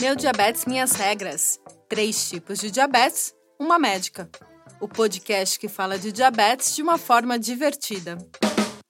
[0.00, 1.58] Meu Diabetes Minhas Regras.
[1.88, 4.28] Três tipos de diabetes, uma médica.
[4.80, 8.18] O podcast que fala de diabetes de uma forma divertida.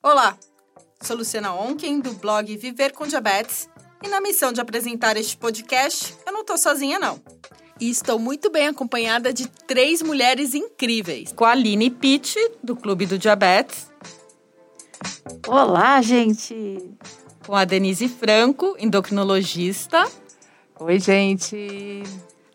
[0.02, 0.36] Olá,
[1.00, 3.68] sou Luciana Onken, do blog Viver com Diabetes,
[4.02, 7.23] e na missão de apresentar este podcast, eu não tô sozinha não.
[7.82, 11.32] E estou muito bem acompanhada de três mulheres incríveis.
[11.32, 13.90] Com a Aline Pitt, do Clube do Diabetes.
[15.48, 16.79] Olá, gente!
[17.44, 20.08] Com a Denise Franco, endocrinologista.
[20.79, 22.04] Oi, gente!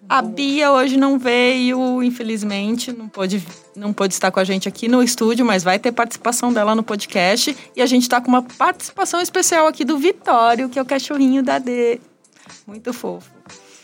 [0.07, 4.87] A Bia hoje não veio, infelizmente, não pôde, não pôde estar com a gente aqui
[4.87, 7.53] no estúdio, mas vai ter participação dela no podcast.
[7.75, 11.43] E a gente está com uma participação especial aqui do Vitório, que é o cachorrinho
[11.43, 11.99] da D.
[12.65, 13.36] Muito fofo.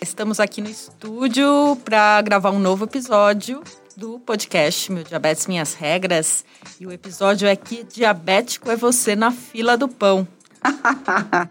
[0.03, 3.63] Estamos aqui no estúdio para gravar um novo episódio
[3.95, 6.43] do podcast Meu Diabetes Minhas Regras.
[6.77, 10.27] E o episódio é que diabético é você na fila do pão.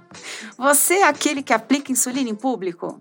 [0.58, 3.00] você é aquele que aplica insulina em público?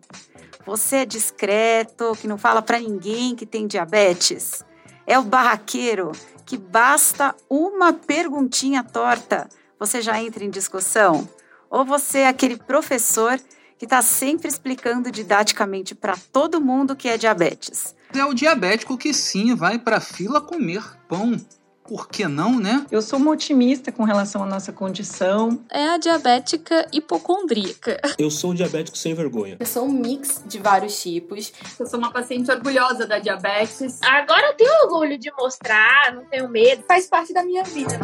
[0.65, 4.63] Você é discreto, que não fala para ninguém que tem diabetes?
[5.05, 6.13] É o barraqueiro
[6.45, 11.27] que basta uma perguntinha torta, você já entra em discussão?
[11.69, 13.37] Ou você é aquele professor
[13.81, 17.95] que está sempre explicando didaticamente para todo mundo que é diabetes?
[18.15, 21.35] É o diabético que sim vai para a fila comer pão
[21.83, 22.85] por que não, né?
[22.91, 25.65] Eu sou uma otimista com relação à nossa condição.
[25.67, 27.99] É a diabética hipocondríaca.
[28.19, 29.57] Eu sou diabético sem vergonha.
[29.59, 31.51] Eu sou um mix de vários tipos.
[31.79, 33.99] Eu sou uma paciente orgulhosa da diabetes.
[34.03, 36.83] Agora eu tenho orgulho de mostrar, não tenho medo.
[36.87, 37.99] Faz parte da minha vida.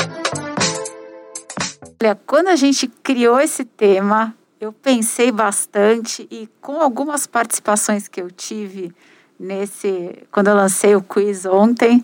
[2.01, 8.21] Olha, quando a gente criou esse tema, eu pensei bastante e com algumas participações que
[8.21, 8.93] eu tive
[9.39, 12.03] nesse, quando eu lancei o quiz ontem,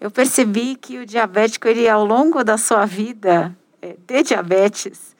[0.00, 5.14] eu percebi que o diabético, ele ao longo da sua vida é, de diabetes,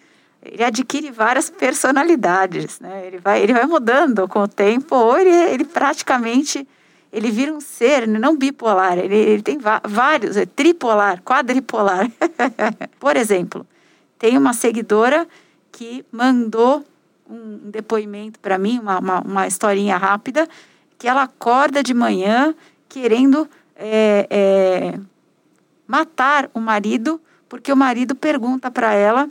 [0.45, 3.06] ele adquire várias personalidades, né?
[3.06, 6.66] Ele vai, ele vai mudando com o tempo, ou ele, ele praticamente
[7.12, 12.11] ele vira um ser não bipolar, ele, ele tem vários, é tripolar, quadripolar.
[12.99, 13.66] Por exemplo,
[14.19, 15.28] tem uma seguidora
[15.72, 16.84] que mandou
[17.28, 20.47] um depoimento para mim, uma, uma, uma historinha rápida,
[20.99, 22.55] que ela acorda de manhã
[22.88, 25.00] querendo é, é,
[25.87, 29.28] matar o marido, porque o marido pergunta para ela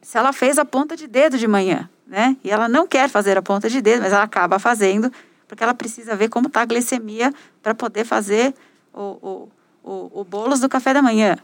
[0.00, 2.36] se ela fez a ponta de dedo de manhã, né?
[2.42, 5.12] E ela não quer fazer a ponta de dedo, mas ela acaba fazendo,
[5.46, 7.32] porque ela precisa ver como está a glicemia
[7.62, 8.54] para poder fazer
[8.92, 9.48] o, o,
[9.84, 11.36] o, o bolos do café da manhã.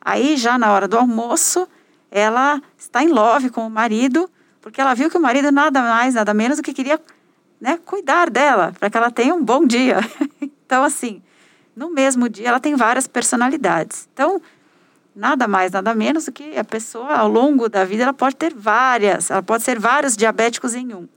[0.00, 1.66] Aí, já na hora do almoço,
[2.10, 6.14] ela está em love com o marido, porque ela viu que o marido nada mais,
[6.14, 7.00] nada menos do que queria
[7.60, 9.98] né, cuidar dela, para que ela tenha um bom dia.
[10.40, 11.22] então, assim,
[11.74, 14.08] no mesmo dia ela tem várias personalidades.
[14.12, 14.40] Então,
[15.14, 18.52] nada mais, nada menos do que a pessoa, ao longo da vida, ela pode ter
[18.54, 21.08] várias, ela pode ser vários diabéticos em um.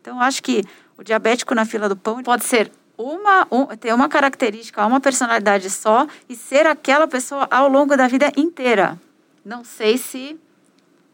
[0.00, 0.64] Então, acho que
[0.96, 5.70] o diabético na fila do pão pode ser uma, um, ter uma característica, uma personalidade
[5.70, 9.00] só e ser aquela pessoa ao longo da vida inteira.
[9.44, 10.38] Não sei se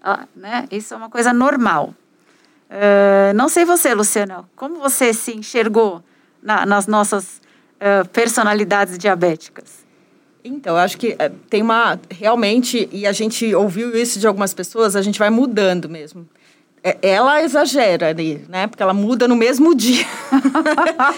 [0.03, 1.95] ah, né, isso é uma coisa normal.
[2.71, 6.03] Uh, não sei você, Luciana, como você se enxergou
[6.43, 7.41] na, nas nossas
[7.77, 9.87] uh, personalidades diabéticas?
[10.45, 11.99] Então, eu acho que uh, tem uma.
[12.11, 16.29] Realmente, e a gente ouviu isso de algumas pessoas, a gente vai mudando mesmo.
[16.83, 18.67] É, ela exagera ali, né?
[18.67, 20.07] Porque ela muda no mesmo dia.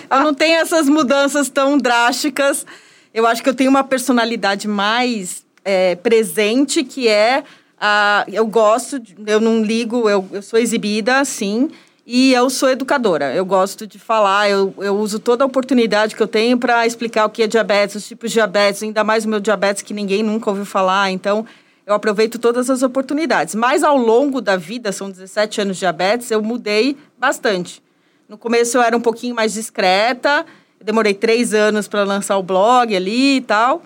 [0.09, 2.65] eu não tenho essas mudanças tão drásticas.
[3.13, 7.45] Eu acho que eu tenho uma personalidade mais é, presente, que é.
[7.79, 11.71] a eu gosto, eu não ligo, eu, eu sou exibida, sim.
[12.07, 16.23] E eu sou educadora, eu gosto de falar, eu, eu uso toda a oportunidade que
[16.23, 19.29] eu tenho para explicar o que é diabetes, os tipos de diabetes, ainda mais o
[19.29, 21.11] meu diabetes que ninguém nunca ouviu falar.
[21.13, 21.47] Então,
[21.87, 23.55] eu aproveito todas as oportunidades.
[23.55, 27.83] Mas ao longo da vida, são 17 anos de diabetes, eu mudei bastante.
[28.29, 30.47] No começo eu era um pouquinho mais discreta,
[30.83, 33.83] demorei três anos para lançar o blog ali e tal.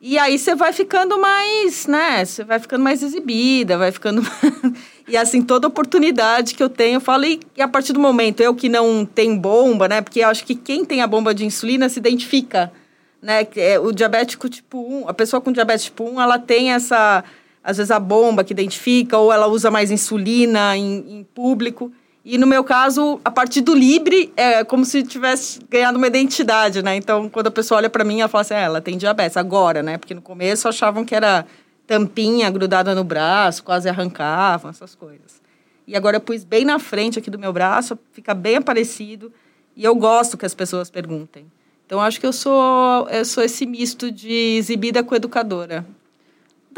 [0.00, 2.24] E aí você vai ficando mais, né?
[2.24, 4.22] Você vai ficando mais exibida, vai ficando.
[5.08, 8.54] e assim, toda oportunidade que eu tenho, eu falo, e, a partir do momento, eu
[8.54, 10.00] que não tenho bomba, né?
[10.00, 12.72] Porque eu acho que quem tem a bomba de insulina se identifica,
[13.20, 13.44] né?
[13.56, 17.24] É, o diabético tipo 1, a pessoa com diabetes tipo 1, ela tem essa.
[17.62, 21.92] Às vezes a bomba que identifica, ou ela usa mais insulina em, em público.
[22.30, 26.82] E no meu caso, a partir do Libre, é como se tivesse ganhado uma identidade,
[26.82, 26.94] né?
[26.94, 29.82] Então, quando a pessoa olha para mim, ela fala assim, ah, ela tem diabetes agora,
[29.82, 29.96] né?
[29.96, 31.46] Porque no começo achavam que era
[31.86, 35.40] tampinha grudada no braço, quase arrancavam, essas coisas.
[35.86, 39.32] E agora eu pus bem na frente aqui do meu braço, fica bem aparecido.
[39.74, 41.50] E eu gosto que as pessoas perguntem.
[41.86, 45.86] Então, acho que eu sou, eu sou esse misto de exibida com educadora.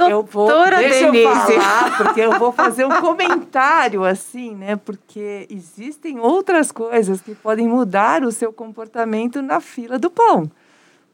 [0.09, 1.25] Eu vou, Doutora deixa Denise.
[1.25, 4.77] eu falar, porque eu vou fazer um comentário assim, né?
[4.77, 10.51] Porque existem outras coisas que podem mudar o seu comportamento na fila do pão.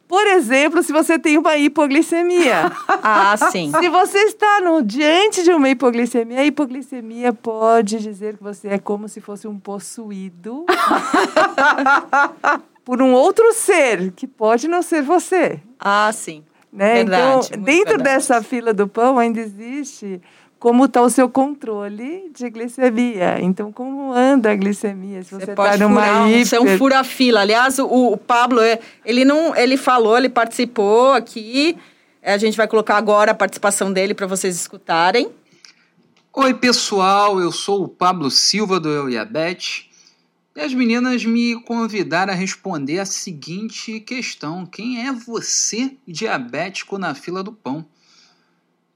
[0.08, 2.70] Por exemplo, se você tem uma hipoglicemia.
[3.08, 3.70] Ah, sim.
[3.78, 8.78] Se você está no, diante de uma hipoglicemia, a hipoglicemia pode dizer que você é
[8.78, 10.64] como se fosse um possuído
[12.84, 15.60] por um outro ser, que pode não ser você.
[15.78, 16.42] Ah, sim.
[16.76, 16.94] Né?
[16.96, 18.02] Verdade, então, dentro verdade.
[18.02, 20.20] dessa fila do pão ainda existe
[20.58, 23.38] como está o seu controle de glicemia.
[23.40, 25.22] Então, como anda a glicemia?
[25.22, 26.46] Se você Você está pode numa furar, um- hiper...
[26.46, 27.40] ser um fura-fila.
[27.40, 31.76] Aliás, o, o Pablo, é, ele não, ele falou, ele participou aqui.
[32.22, 35.30] É, A gente vai colocar agora a participação dele para vocês escutarem.
[36.34, 39.85] Oi, pessoal, eu sou o Pablo Silva do Eu e a Beth.
[40.56, 47.14] E as meninas me convidaram a responder a seguinte questão: Quem é você diabético na
[47.14, 47.84] fila do pão?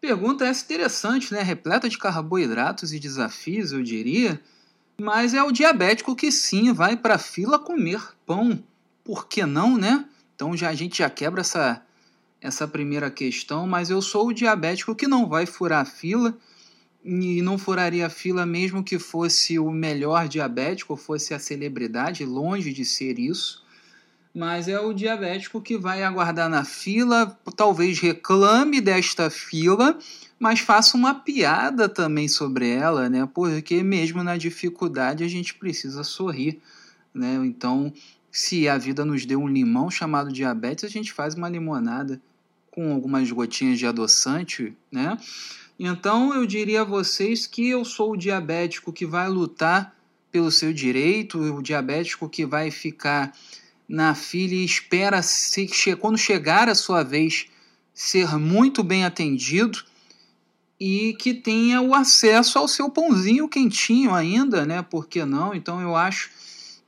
[0.01, 1.43] Pergunta essa interessante, né?
[1.43, 4.41] Repleta de carboidratos e desafios, eu diria.
[4.99, 8.65] Mas é o diabético que sim vai para a fila comer pão.
[9.05, 10.07] Por que não, né?
[10.35, 11.83] Então já, a gente já quebra essa,
[12.41, 13.67] essa primeira questão.
[13.67, 16.35] Mas eu sou o diabético que não vai furar a fila
[17.05, 22.73] e não furaria a fila mesmo que fosse o melhor diabético, fosse a celebridade, longe
[22.73, 23.65] de ser isso.
[24.35, 29.99] Mas é o diabético que vai aguardar na fila, talvez reclame desta fila,
[30.39, 33.29] mas faça uma piada também sobre ela, né?
[33.35, 36.61] Porque mesmo na dificuldade a gente precisa sorrir,
[37.13, 37.35] né?
[37.45, 37.93] Então,
[38.31, 42.21] se a vida nos deu um limão chamado diabetes, a gente faz uma limonada
[42.71, 45.19] com algumas gotinhas de adoçante, né?
[45.83, 49.97] Então eu diria a vocês que eu sou o diabético que vai lutar
[50.31, 53.35] pelo seu direito, o diabético que vai ficar
[53.89, 55.67] na fila e espera se,
[55.99, 57.47] quando chegar a sua vez
[57.95, 59.83] ser muito bem atendido
[60.79, 64.83] e que tenha o acesso ao seu pãozinho quentinho ainda, né?
[64.83, 65.55] Por que não?
[65.55, 66.31] Então eu acho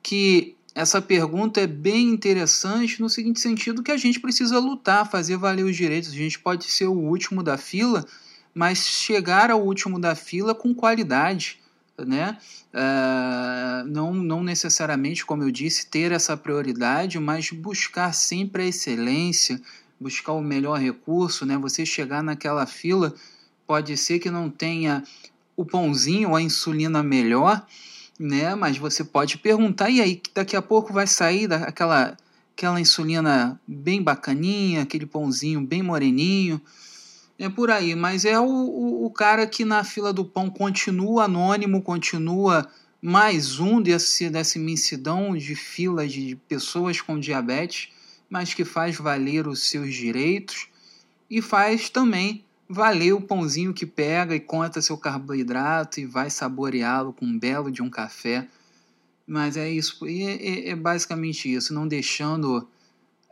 [0.03, 5.39] que essa pergunta é bem interessante no seguinte sentido que a gente precisa lutar, fazer
[5.39, 6.11] valer os direitos.
[6.11, 8.07] A gente pode ser o último da fila,
[8.55, 11.59] mas chegar ao último da fila com qualidade,
[11.99, 12.37] né?
[12.73, 19.61] Ah, não, não necessariamente, como eu disse, ter essa prioridade, mas buscar sempre a excelência,
[20.01, 21.57] buscar o melhor recurso, né?
[21.59, 23.15] Você chegar naquela fila,
[23.67, 25.03] pode ser que não tenha
[25.57, 27.65] o pãozinho ou a insulina melhor,
[28.19, 28.55] né?
[28.55, 32.17] Mas você pode perguntar, e aí, daqui a pouco vai sair da- aquela,
[32.57, 36.61] aquela insulina bem bacaninha, aquele pãozinho bem moreninho.
[37.43, 41.25] É por aí, mas é o, o, o cara que na fila do pão continua
[41.25, 42.71] anônimo, continua
[43.03, 47.89] mais um desse, dessa imensidão de fila de pessoas com diabetes,
[48.31, 50.69] mas que faz valer os seus direitos
[51.29, 57.13] e faz também valer o pãozinho que pega e conta seu carboidrato e vai saboreá-lo
[57.13, 58.47] com um belo de um café.
[59.27, 62.69] Mas é isso, é, é- é basicamente isso, não deixando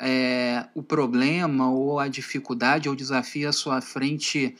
[0.01, 4.57] é, o problema ou a dificuldade ou desafio à sua frente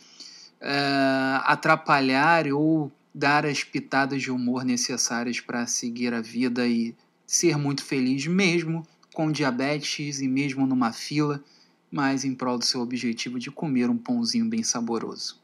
[0.61, 6.95] é, atrapalhar ou dar as pitadas de humor necessárias para seguir a vida e
[7.27, 11.43] ser muito feliz, mesmo com diabetes e mesmo numa fila,
[11.91, 15.41] mas em prol do seu objetivo de comer um pãozinho bem saboroso.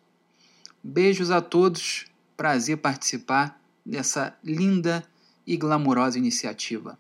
[0.82, 2.04] Beijos a todos,
[2.36, 5.02] prazer participar dessa linda
[5.46, 6.98] e glamurosa iniciativa.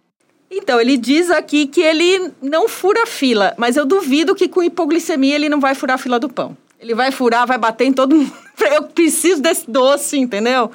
[0.50, 4.62] Então, ele diz aqui que ele não fura a fila, mas eu duvido que com
[4.62, 6.56] hipoglicemia ele não vai furar a fila do pão.
[6.78, 8.32] Ele vai furar, vai bater em todo mundo.
[8.72, 10.70] Eu preciso desse doce, entendeu?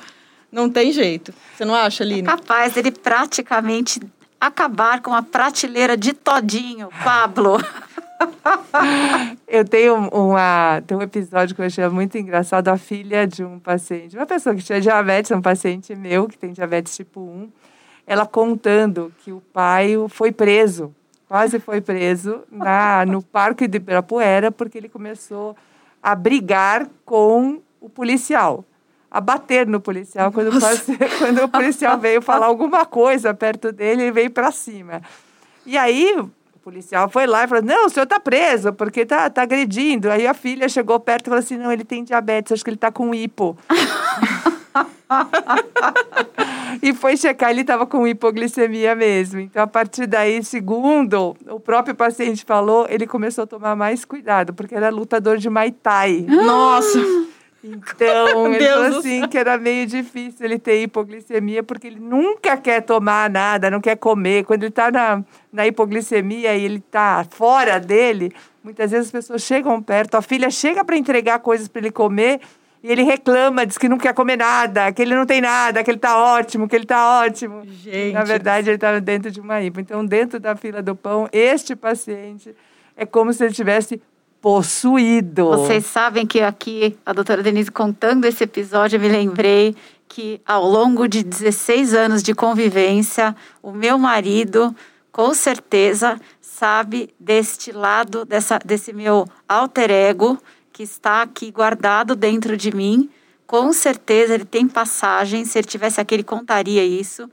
[0.52, 1.34] Não tem jeito.
[1.56, 2.24] Você não acha, É Aline?
[2.28, 4.02] capaz dele praticamente
[4.40, 7.58] acabar com a prateleira de todinho, Pablo.
[9.48, 12.68] Eu tenho uma, tem um episódio que eu achei muito engraçado.
[12.68, 16.52] A filha de um paciente, uma pessoa que tinha diabetes, um paciente meu que tem
[16.54, 17.50] diabetes tipo 1,
[18.06, 20.94] ela contando que o pai foi preso,
[21.28, 25.56] quase foi preso na, no Parque de Ibirapuera, porque ele começou
[26.02, 28.66] a brigar com o policial,
[29.10, 30.32] a bater no policial.
[30.32, 30.52] Quando,
[31.20, 35.02] quando o policial veio falar alguma coisa perto dele, ele veio para cima.
[35.66, 36.30] E aí o
[36.62, 40.10] policial foi lá e falou: Não, o senhor está preso, porque tá, tá agredindo.
[40.10, 42.76] Aí a filha chegou perto e falou assim: Não, ele tem diabetes, acho que ele
[42.76, 43.58] está com hipo.
[46.82, 49.40] e foi checar, ele estava com hipoglicemia mesmo.
[49.40, 54.54] Então, a partir daí, segundo o próprio paciente falou, ele começou a tomar mais cuidado,
[54.54, 56.26] porque era lutador de Muay Thai.
[56.28, 57.00] Nossa!
[57.64, 62.82] Então, ele falou assim que era meio difícil ele ter hipoglicemia, porque ele nunca quer
[62.82, 64.46] tomar nada, não quer comer.
[64.46, 69.44] Quando ele está na, na hipoglicemia e ele está fora dele, muitas vezes as pessoas
[69.44, 72.40] chegam perto, a filha chega para entregar coisas para ele comer
[72.84, 75.92] e ele reclama, diz que não quer comer nada, que ele não tem nada, que
[75.92, 77.62] ele está ótimo, que ele está ótimo.
[77.66, 78.14] Gente.
[78.14, 79.80] Na verdade, ele estava dentro de uma hipo.
[79.80, 82.56] Então, dentro da fila do pão, este paciente
[82.98, 84.02] é como se ele tivesse
[84.42, 85.50] possuído.
[85.50, 89.76] Vocês sabem que aqui, a doutora Denise contando esse episódio, eu me lembrei
[90.08, 94.76] que ao longo de 16 anos de convivência, o meu marido,
[95.12, 100.38] com certeza, sabe deste lado, dessa, desse meu alter ego,
[100.72, 103.10] que está aqui guardado dentro de mim.
[103.46, 107.30] Com certeza ele tem passagem, se ele tivesse aqui, ele contaria isso,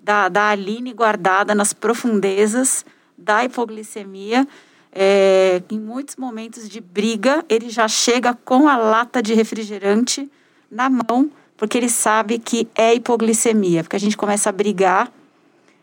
[0.00, 2.84] da, da Aline guardada nas profundezas
[3.18, 4.46] da hipoglicemia
[4.98, 10.30] é, em muitos momentos de briga, ele já chega com a lata de refrigerante
[10.70, 13.82] na mão, porque ele sabe que é hipoglicemia.
[13.82, 15.12] Porque a gente começa a brigar,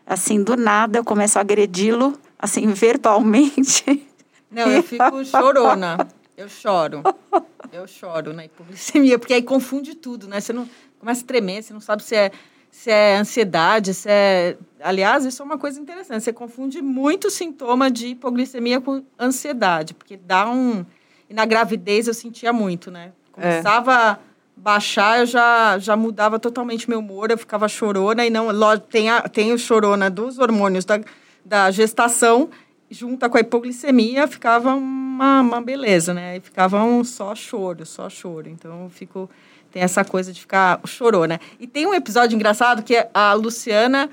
[0.04, 4.04] assim, do nada, eu começo a agredi-lo, assim, verbalmente.
[4.50, 6.08] Não, eu fico chorona.
[6.36, 7.02] Eu choro.
[7.72, 10.40] Eu choro na hipoglicemia, porque aí confunde tudo, né?
[10.40, 10.68] Você não
[11.00, 12.30] começa a tremer, você não sabe se é
[12.74, 14.56] se é ansiedade, se é.
[14.82, 16.24] Aliás, isso é uma coisa interessante.
[16.24, 20.84] Você confunde muito sintoma de hipoglicemia com ansiedade, porque dá um.
[21.30, 23.12] E na gravidez eu sentia muito, né?
[23.30, 23.96] Começava é.
[23.96, 24.18] a
[24.56, 28.48] baixar, eu já, já mudava totalmente meu humor, eu ficava chorona, e não.
[28.80, 31.00] Tem, a, tem o chorona dos hormônios da,
[31.44, 32.50] da gestação,
[32.90, 36.36] junta com a hipoglicemia, ficava uma, uma beleza, né?
[36.36, 38.48] E ficava um só choro, só choro.
[38.48, 39.28] Então fico
[39.74, 41.40] tem essa coisa de ficar chorou, né?
[41.58, 44.08] E tem um episódio engraçado que é a Luciana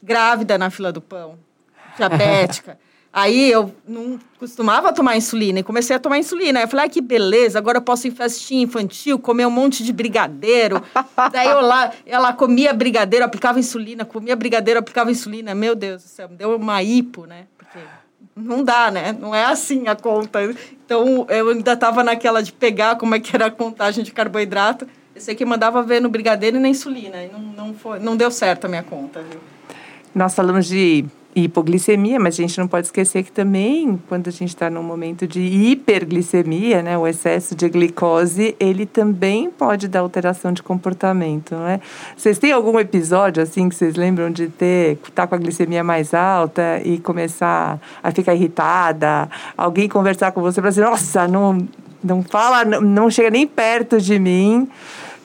[0.00, 1.36] grávida na fila do pão,
[1.96, 2.78] diabética.
[3.12, 6.60] Aí eu não costumava tomar insulina e comecei a tomar insulina.
[6.60, 9.50] Aí eu falei, ah, que beleza, agora eu posso ir em festinha infantil, comer um
[9.50, 10.80] monte de brigadeiro.
[11.32, 15.54] Daí eu lá, ela comia brigadeiro, aplicava insulina, comia brigadeiro, aplicava insulina.
[15.54, 17.46] Meu Deus do céu, me deu uma hipo, né?
[18.40, 19.16] Não dá, né?
[19.18, 20.40] Não é assim a conta.
[20.84, 24.86] Então, eu ainda estava naquela de pegar como é que era a contagem de carboidrato.
[25.14, 27.24] Eu sei que mandava ver no brigadeiro e na insulina.
[27.24, 29.40] E não, não, foi, não deu certo a minha conta, viu?
[30.14, 31.04] Nós falamos de
[31.34, 35.26] hipoglicemia, mas a gente não pode esquecer que também, quando a gente está num momento
[35.26, 41.66] de hiperglicemia, né, o excesso de glicose, ele também pode dar alteração de comportamento, não
[41.66, 41.80] é?
[42.16, 45.84] Vocês têm algum episódio, assim, que vocês lembram de ter, estar tá com a glicemia
[45.84, 49.28] mais alta e começar a ficar irritada?
[49.56, 51.58] Alguém conversar com você para dizer, nossa, não,
[52.02, 54.68] não fala, não, não chega nem perto de mim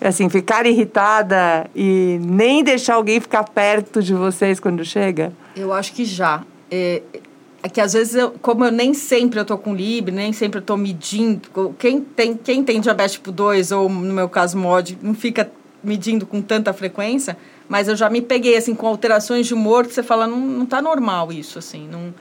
[0.04, 5.32] assim, ficar irritada e nem deixar alguém ficar perto de vocês quando chega?
[5.56, 6.44] Eu acho que já.
[6.70, 7.02] É,
[7.64, 10.60] é que às vezes, eu, como eu nem sempre eu tô com Libre, nem sempre
[10.60, 11.74] eu tô medindo.
[11.80, 15.50] Quem tem, quem tem diabetes tipo 2, ou no meu caso MOD, não fica
[15.82, 17.38] medindo com tanta frequência,
[17.70, 20.66] mas eu já me peguei, assim, com alterações de humor que você fala, não, não
[20.66, 22.14] tá normal isso, assim, não,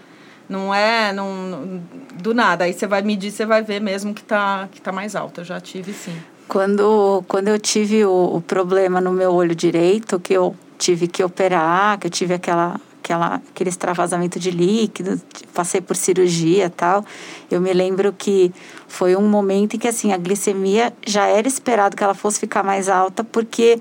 [0.49, 1.83] não é não,
[2.23, 2.65] do nada.
[2.65, 5.41] Aí você vai medir, você vai ver mesmo que tá, que tá mais alto.
[5.41, 6.17] Eu já tive, sim.
[6.49, 11.23] Quando, quando eu tive o, o problema no meu olho direito, que eu tive que
[11.23, 15.21] operar, que eu tive aquela, aquela, aquele extravasamento de líquido,
[15.55, 17.05] passei por cirurgia e tal.
[17.51, 18.53] Eu me lembro que
[18.89, 22.63] foi um momento em que assim, a glicemia já era esperado que ela fosse ficar
[22.63, 23.79] mais alta, porque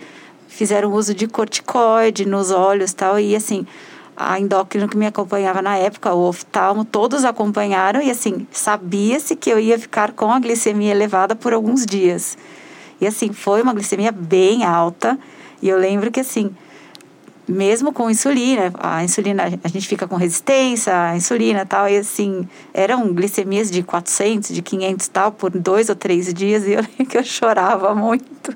[0.48, 3.66] fizeram uso de corticoide nos olhos tal, e assim,
[4.16, 9.50] a endócrina que me acompanhava na época, o oftalmo, todos acompanharam e assim, sabia-se que
[9.50, 12.38] eu ia ficar com a glicemia elevada por alguns dias.
[13.00, 15.18] E assim, foi uma glicemia bem alta.
[15.62, 16.54] E eu lembro que assim,
[17.48, 22.48] mesmo com insulina, a insulina, a gente fica com resistência à insulina tal, e assim,
[22.74, 27.06] eram glicemias de 400, de 500 tal, por dois ou três dias, e eu lembro
[27.06, 28.56] que eu chorava muito,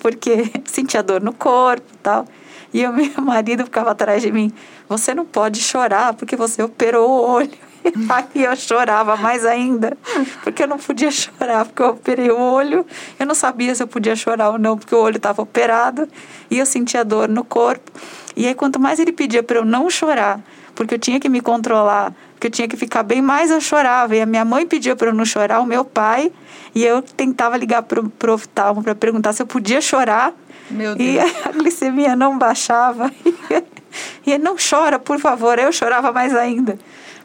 [0.00, 2.26] porque sentia dor no corpo tal.
[2.72, 4.52] E o meu marido ficava atrás de mim,
[4.88, 7.68] você não pode chorar, porque você operou o olho.
[8.08, 9.96] Aí eu chorava mais ainda,
[10.42, 12.86] porque eu não podia chorar, porque eu operei o olho.
[13.18, 16.08] Eu não sabia se eu podia chorar ou não, porque o olho estava operado
[16.50, 17.90] e eu sentia dor no corpo.
[18.36, 20.40] E aí, quanto mais ele pedia para eu não chorar,
[20.74, 24.14] porque eu tinha que me controlar, porque eu tinha que ficar bem, mais eu chorava.
[24.14, 26.30] E a minha mãe pedia para eu não chorar, o meu pai,
[26.74, 30.32] e eu tentava ligar para o oftalmo para perguntar se eu podia chorar.
[30.70, 31.08] Meu Deus.
[31.08, 33.10] E a glicemia não baixava.
[34.24, 35.58] E ele não chora, por favor.
[35.58, 36.78] Eu chorava mais ainda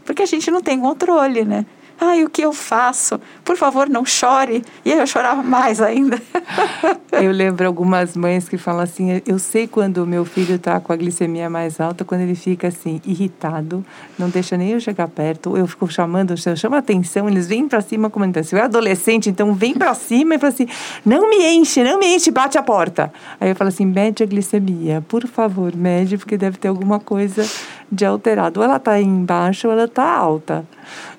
[0.06, 1.66] porque a gente não tem controle, né?
[2.00, 3.20] Ai, o que eu faço?
[3.46, 4.64] Por favor, não chore.
[4.84, 6.22] E aí eu chorava mais ainda.
[7.12, 10.92] eu lembro algumas mães que falam assim: eu sei quando o meu filho está com
[10.92, 13.86] a glicemia mais alta, quando ele fica assim, irritado,
[14.18, 17.68] não deixa nem eu chegar perto, eu fico chamando, eu chamo a atenção, eles vêm
[17.68, 20.68] para cima como se eu é adolescente, então vem para cima e fala assim:
[21.06, 23.14] não me enche, não me enche, bate a porta.
[23.40, 27.46] Aí eu falo assim: mede a glicemia, por favor, mede, porque deve ter alguma coisa
[27.92, 28.60] de alterado.
[28.60, 30.66] Ou ela está embaixo ou ela está alta.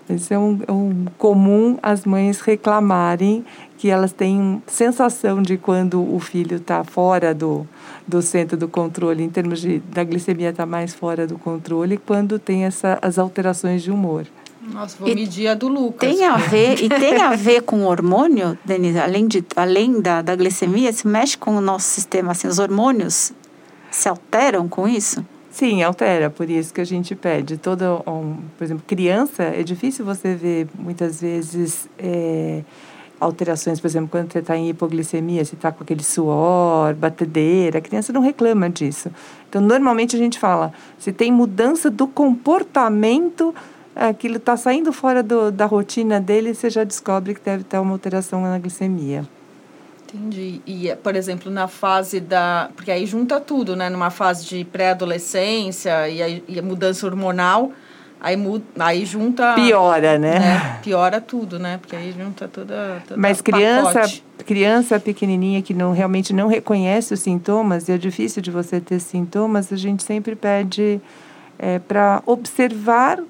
[0.08, 3.44] Isso é um, é um comum as mães reclamarem
[3.78, 7.66] que elas têm sensação de quando o filho está fora do,
[8.06, 12.38] do centro do controle, em termos de da glicemia está mais fora do controle, quando
[12.38, 14.26] tem essa, as alterações de humor.
[14.62, 16.08] Nossa, vou e medir a do Lucas.
[16.08, 20.22] Tem a ver, e tem a ver com o hormônio, Denise, além, de, além da,
[20.22, 23.32] da glicemia, se mexe com o nosso sistema, assim, os hormônios
[23.90, 25.24] se alteram com isso?
[25.54, 27.56] Sim, altera, por isso que a gente pede.
[27.56, 32.64] Todo, um, por exemplo, criança, é difícil você ver muitas vezes é,
[33.20, 37.80] alterações, por exemplo, quando você está em hipoglicemia, se está com aquele suor, batedeira, a
[37.80, 39.12] criança não reclama disso.
[39.48, 43.54] Então, normalmente a gente fala, se tem mudança do comportamento,
[43.94, 47.92] aquilo está saindo fora do, da rotina dele, você já descobre que deve ter uma
[47.92, 49.24] alteração na glicemia.
[50.14, 50.60] Entendi.
[50.64, 52.70] E, por exemplo, na fase da.
[52.76, 53.90] Porque aí junta tudo, né?
[53.90, 57.72] Numa fase de pré-adolescência e, a, e a mudança hormonal,
[58.20, 59.54] aí, muda, aí junta.
[59.54, 60.38] Piora, né?
[60.38, 60.78] né?
[60.82, 61.78] Piora tudo, né?
[61.78, 63.02] Porque aí junta toda.
[63.08, 64.02] toda Mas criança,
[64.46, 69.00] criança pequenininha que não, realmente não reconhece os sintomas, e é difícil de você ter
[69.00, 71.00] sintomas, a gente sempre pede
[71.58, 73.20] é, para observar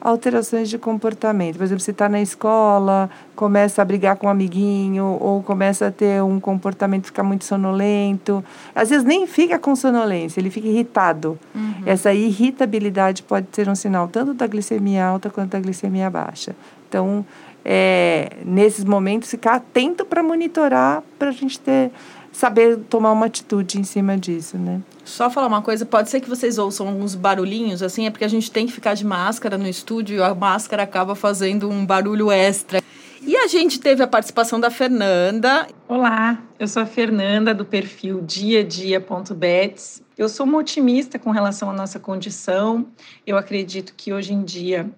[0.00, 1.56] alterações de comportamento.
[1.56, 5.90] Por exemplo, você está na escola, começa a brigar com um amiguinho, ou começa a
[5.90, 8.44] ter um comportamento ficar muito sonolento.
[8.74, 11.38] Às vezes nem fica com sonolência, ele fica irritado.
[11.54, 11.82] Uhum.
[11.86, 16.54] Essa irritabilidade pode ser um sinal tanto da glicemia alta quanto da glicemia baixa.
[16.88, 17.24] Então,
[17.64, 21.90] é, nesses momentos, ficar atento para monitorar, para a gente ter
[22.38, 24.80] saber tomar uma atitude em cima disso, né?
[25.04, 28.28] Só falar uma coisa, pode ser que vocês ouçam alguns barulhinhos, assim, é porque a
[28.28, 32.30] gente tem que ficar de máscara no estúdio e a máscara acaba fazendo um barulho
[32.30, 32.80] extra.
[33.22, 35.66] E a gente teve a participação da Fernanda.
[35.88, 40.00] Olá, eu sou a Fernanda do perfil diadia.bets.
[40.16, 42.86] Eu sou uma otimista com relação à nossa condição.
[43.26, 44.88] Eu acredito que hoje em dia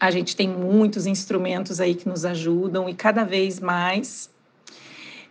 [0.00, 4.30] a gente tem muitos instrumentos aí que nos ajudam e cada vez mais.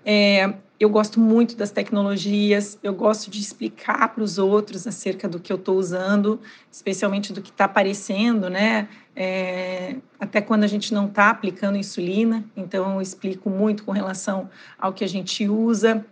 [0.05, 5.39] É, eu gosto muito das tecnologias, eu gosto de explicar para os outros acerca do
[5.39, 6.39] que eu estou usando,
[6.71, 8.89] especialmente do que está aparecendo, né?
[9.15, 14.49] É, até quando a gente não está aplicando insulina, então eu explico muito com relação
[14.77, 16.05] ao que a gente usa.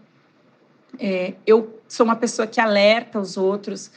[0.98, 3.92] É, eu sou uma pessoa que alerta os outros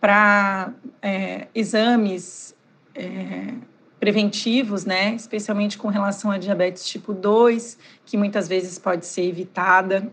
[0.00, 2.56] para é, exames
[2.94, 3.54] é,
[3.98, 5.14] preventivos, né?
[5.14, 10.10] Especialmente com relação a diabetes tipo 2, que muitas vezes pode ser evitada.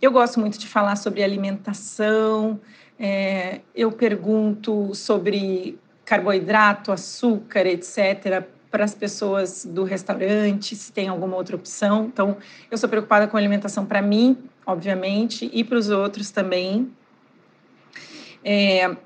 [0.00, 2.60] Eu gosto muito de falar sobre alimentação,
[2.98, 11.36] é, eu pergunto sobre carboidrato, açúcar, etc., para as pessoas do restaurante, se tem alguma
[11.36, 12.06] outra opção.
[12.06, 12.38] Então,
[12.70, 16.90] eu sou preocupada com alimentação para mim, obviamente, e para os outros também.
[18.42, 18.96] É,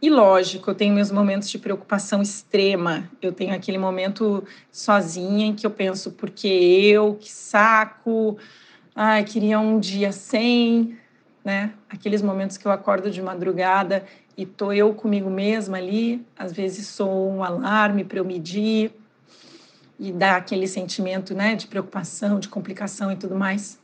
[0.00, 3.10] e lógico, eu tenho meus momentos de preocupação extrema.
[3.20, 8.38] Eu tenho aquele momento sozinha em que eu penso, porque eu, que saco,
[8.94, 10.96] ai, queria um dia sem,
[11.44, 11.72] né?
[11.90, 14.04] Aqueles momentos que eu acordo de madrugada
[14.36, 18.92] e tô eu comigo mesma ali, às vezes sou um alarme para eu medir
[19.98, 23.77] e dá aquele sentimento, né, de preocupação, de complicação e tudo mais.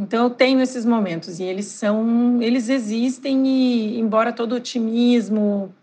[0.00, 5.74] Então eu tenho esses momentos e eles são, eles existem e embora todo otimismo,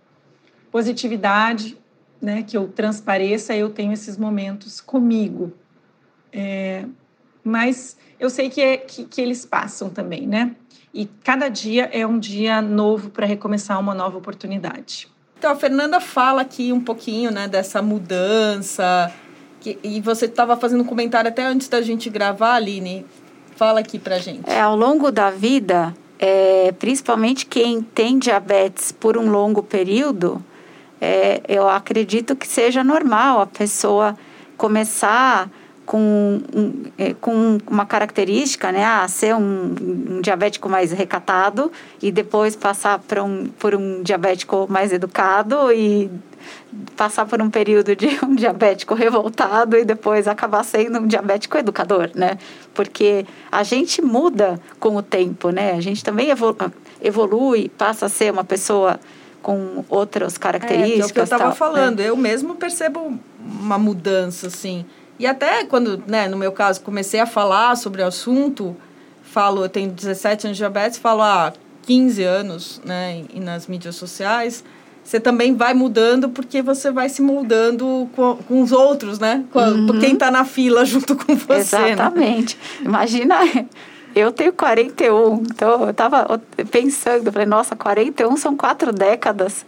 [0.71, 1.77] positividade,
[2.19, 5.53] né, que eu transpareça, eu tenho esses momentos comigo.
[6.33, 6.85] É,
[7.43, 10.55] mas eu sei que, é, que, que eles passam também, né?
[10.91, 15.07] E cada dia é um dia novo para recomeçar uma nova oportunidade.
[15.37, 19.13] Então, a Fernanda fala aqui um pouquinho, né, dessa mudança.
[19.83, 23.05] E você estava fazendo um comentário até antes da gente gravar, Aline,
[23.57, 24.47] Fala aqui pra gente.
[24.47, 30.43] É, ao longo da vida, é, principalmente quem tem diabetes por um longo período,
[31.01, 34.15] é, eu acredito que seja normal a pessoa
[34.55, 35.49] começar
[35.87, 36.41] com,
[36.97, 43.01] é, com uma característica, né, a ser um, um, diabético mais recatado e depois passar
[43.23, 46.11] um, por um diabético mais educado e
[46.95, 52.11] passar por um período de um diabético revoltado e depois acabar sendo um diabético educador,
[52.15, 52.37] né?
[52.73, 55.71] Porque a gente muda com o tempo, né?
[55.71, 56.29] A gente também
[57.01, 58.99] evolui, passa a ser uma pessoa
[59.41, 60.99] com outras características.
[60.99, 62.01] É, é o que eu estava falando.
[62.01, 62.09] É.
[62.09, 64.85] Eu mesmo percebo uma mudança, assim.
[65.19, 68.75] E até quando, né, no meu caso, comecei a falar sobre o assunto,
[69.23, 73.95] falo, eu tenho 17 anos de diabetes, falo há 15 anos, né, e nas mídias
[73.95, 74.63] sociais,
[75.07, 79.45] você também vai mudando porque você vai se moldando com, com os outros, né?
[79.53, 79.99] Com uhum.
[79.99, 81.77] quem está na fila junto com você.
[81.77, 81.91] Né?
[81.93, 82.57] Exatamente.
[82.81, 82.87] Né?
[82.87, 83.35] Imagina,
[84.13, 89.65] eu tenho 41, então eu estava pensando, falei, nossa, 41 são quatro décadas.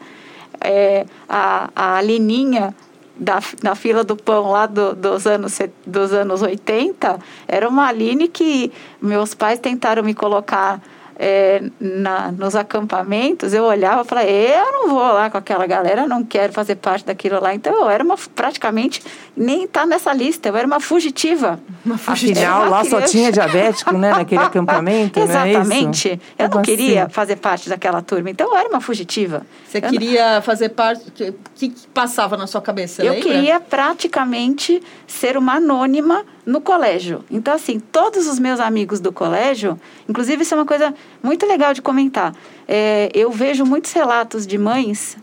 [0.59, 2.75] É, a, a Lininha
[3.15, 8.27] da, da fila do pão lá do, dos, anos, dos anos 80 era uma Aline
[8.27, 10.81] que meus pais tentaram me colocar
[11.21, 16.07] é, na, nos acampamentos, eu olhava e falava, eu não vou lá com aquela galera,
[16.07, 17.53] não quero fazer parte daquilo lá.
[17.53, 19.03] Então eu era uma, praticamente,
[19.35, 21.59] nem tá nessa lista, eu era uma fugitiva.
[21.85, 22.39] Uma fugitiva.
[22.39, 26.07] Afinal, lá só tinha diabético, né, naquele acampamento, Exatamente.
[26.07, 27.13] Não é eu não queria assim.
[27.13, 29.45] fazer parte daquela turma, então eu era uma fugitiva.
[29.67, 30.41] Você eu queria não...
[30.41, 33.29] fazer parte, o que, que, passava na sua cabeça, Eu lembra?
[33.29, 37.23] queria praticamente ser uma anônima no colégio.
[37.29, 41.73] Então, assim, todos os meus amigos do colégio, inclusive isso é uma coisa muito legal
[41.73, 42.33] de comentar.
[42.67, 45.15] É, eu vejo muitos relatos de mães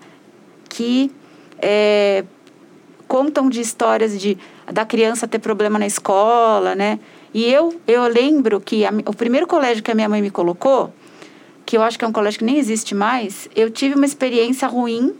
[0.68, 1.10] que
[1.58, 2.24] é,
[3.08, 4.38] contam de histórias de
[4.70, 6.98] da criança ter problema na escola, né?
[7.32, 10.92] E eu, eu lembro que a, o primeiro colégio que a minha mãe me colocou,
[11.64, 14.66] que eu acho que é um colégio que nem existe mais, eu tive uma experiência
[14.66, 15.14] ruim,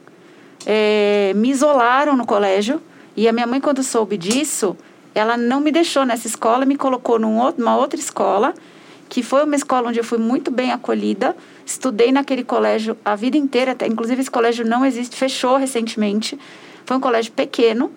[0.64, 2.81] é, me isolaram no colégio,
[3.16, 4.77] e a minha mãe, quando soube disso,
[5.17, 8.53] ela não me deixou nessa escola, me colocou numa outra escola,
[9.09, 11.35] que foi uma escola onde eu fui muito bem acolhida.
[11.65, 16.39] Estudei naquele colégio a vida inteira, até, inclusive esse colégio não existe, fechou recentemente.
[16.85, 17.91] Foi um colégio pequeno,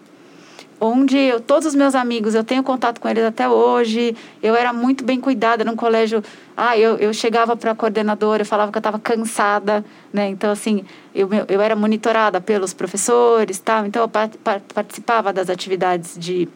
[0.80, 4.16] onde eu, todos os meus amigos, eu tenho contato com eles até hoje.
[4.42, 6.24] Eu era muito bem cuidada num colégio.
[6.56, 10.30] Ah, eu, eu chegava para a coordenadora, eu falava que eu estava cansada, né?
[10.30, 13.86] Então, assim, eu, eu era monitorada pelos professores, tal.
[13.86, 14.10] Então, eu
[14.74, 16.48] participava das atividades de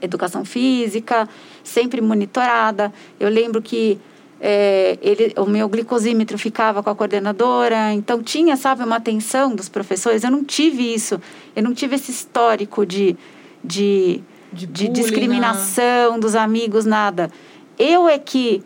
[0.00, 1.28] educação física,
[1.62, 2.92] sempre monitorada.
[3.18, 3.98] Eu lembro que
[4.40, 9.68] é, ele, o meu glicosímetro ficava com a coordenadora, então tinha, sabe, uma atenção dos
[9.68, 10.24] professores.
[10.24, 11.20] Eu não tive isso,
[11.54, 13.16] eu não tive esse histórico de,
[13.62, 14.20] de,
[14.52, 17.30] de, de discriminação dos amigos, nada.
[17.78, 18.62] Eu é que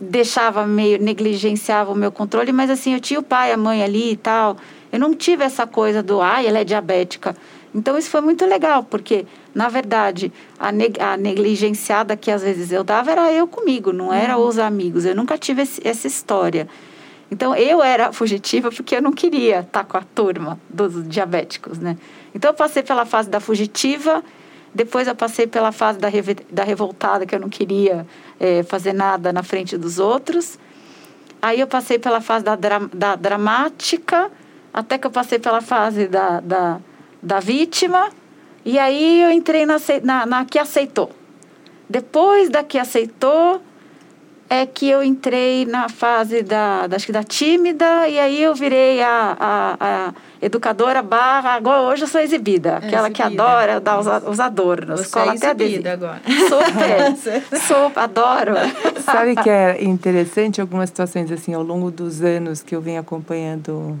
[0.00, 4.12] deixava meio, negligenciava o meu controle, mas assim, eu tinha o pai, a mãe ali
[4.12, 4.56] e tal.
[4.90, 7.36] Eu não tive essa coisa do, ah, ela é diabética.
[7.74, 12.70] Então, isso foi muito legal, porque, na verdade, a, neg a negligenciada que às vezes
[12.70, 14.46] eu dava era eu comigo, não era uhum.
[14.46, 15.04] os amigos.
[15.04, 16.68] Eu nunca tive esse, essa história.
[17.32, 21.96] Então, eu era fugitiva porque eu não queria estar com a turma dos diabéticos, né?
[22.32, 24.22] Então, eu passei pela fase da fugitiva,
[24.72, 26.08] depois eu passei pela fase da,
[26.50, 28.06] da revoltada, que eu não queria
[28.38, 30.58] é, fazer nada na frente dos outros.
[31.42, 34.30] Aí eu passei pela fase da, dra da dramática,
[34.72, 36.80] até que eu passei pela fase da, da
[37.24, 38.10] da vítima,
[38.64, 41.10] e aí eu entrei na, na, na que aceitou.
[41.88, 43.60] Depois da que aceitou,
[44.48, 48.54] é que eu entrei na fase da, da, acho que da tímida, e aí eu
[48.54, 53.10] virei a, a, a educadora barra, agora hoje eu sou exibida, é aquela exibida.
[53.10, 55.00] que adora dar os, os adornos.
[55.00, 56.20] Você é exibida agora.
[56.26, 58.52] Super, super, adoro.
[59.02, 63.98] Sabe que é interessante algumas situações assim, ao longo dos anos que eu venho acompanhando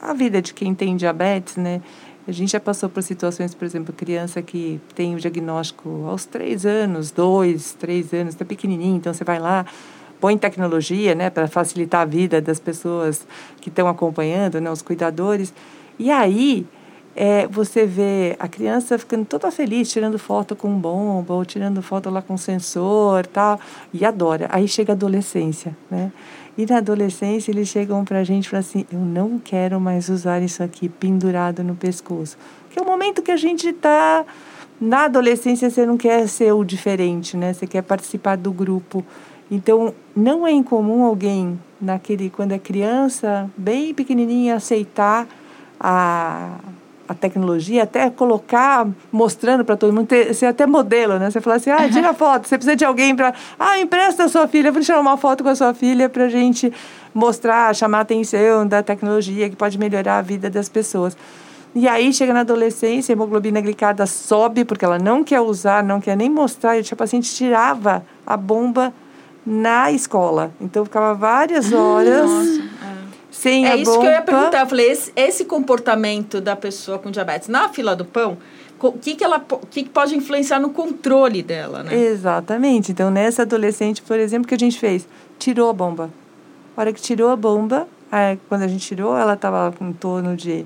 [0.00, 1.80] a vida de quem tem diabetes, né?
[2.26, 6.64] A gente já passou por situações, por exemplo, criança que tem o diagnóstico aos três
[6.64, 9.66] anos, dois, três anos, está pequenininho, então você vai lá,
[10.20, 13.26] põe tecnologia, né, para facilitar a vida das pessoas
[13.60, 15.52] que estão acompanhando, né, os cuidadores.
[15.98, 16.64] E aí
[17.16, 22.08] é, você vê a criança ficando toda feliz, tirando foto com bomba, ou tirando foto
[22.08, 23.60] lá com sensor, tal,
[23.92, 24.46] e adora.
[24.50, 26.12] Aí chega a adolescência, né?
[26.56, 30.08] E na adolescência eles chegam para a gente e falam assim: eu não quero mais
[30.08, 32.36] usar isso aqui pendurado no pescoço.
[32.70, 34.24] Que é o momento que a gente está.
[34.80, 37.52] Na adolescência você não quer ser o diferente, né?
[37.52, 39.04] Você quer participar do grupo.
[39.50, 45.28] Então, não é incomum alguém, naquele quando é criança, bem pequenininha, aceitar
[45.78, 46.58] a
[47.12, 51.30] a tecnologia, até colocar, mostrando para todo mundo, ter, ser até modelo, né?
[51.30, 54.48] Você fala assim, ah, tira foto, você precisa de alguém para, ah, empresta a sua
[54.48, 56.72] filha, vou tirar uma foto com a sua filha para a gente
[57.14, 61.16] mostrar, chamar a atenção da tecnologia que pode melhorar a vida das pessoas.
[61.74, 66.00] E aí chega na adolescência, a hemoglobina glicada sobe porque ela não quer usar, não
[66.00, 66.76] quer nem mostrar.
[66.76, 68.92] E o paciente tirava a bomba
[69.44, 70.52] na escola.
[70.60, 72.30] Então ficava várias horas.
[72.30, 72.71] Nossa
[73.42, 74.60] sem é isso que eu ia perguntar.
[74.60, 78.38] Eu falei, esse, esse comportamento da pessoa com diabetes na fila do pão,
[78.78, 81.92] o que, que, ela, que, que pode influenciar no controle dela, né?
[81.92, 82.92] Exatamente.
[82.92, 85.08] Então, nessa adolescente, por exemplo, que a gente fez?
[85.40, 86.08] Tirou a bomba.
[86.76, 87.88] A hora que tirou a bomba,
[88.48, 90.64] quando a gente tirou, ela estava em torno de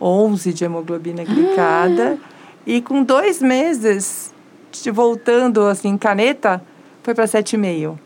[0.00, 2.16] 11 de hemoglobina glicada.
[2.66, 4.32] E com dois meses,
[4.90, 6.62] voltando assim, caneta,
[7.02, 7.98] foi para 7,5.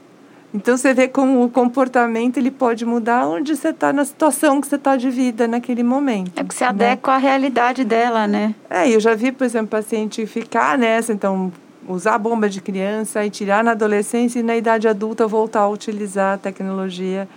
[0.52, 4.66] Então você vê como o comportamento ele pode mudar onde você está na situação que
[4.66, 6.32] você está de vida naquele momento.
[6.36, 7.16] É que se adequa né?
[7.16, 8.54] à realidade dela, né?
[8.70, 11.52] É, eu já vi, por exemplo, paciente ficar nessa, então
[11.86, 15.68] usar a bomba de criança e tirar na adolescência e na idade adulta voltar a
[15.68, 17.28] utilizar a tecnologia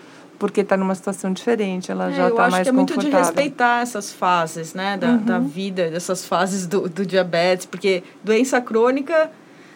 [0.41, 2.57] porque está numa situação diferente, ela é, já está mais confortável.
[2.57, 5.17] Eu acho que é muito de respeitar essas fases, né, da, uhum.
[5.17, 9.29] da vida, dessas fases do, do diabetes, porque doença crônica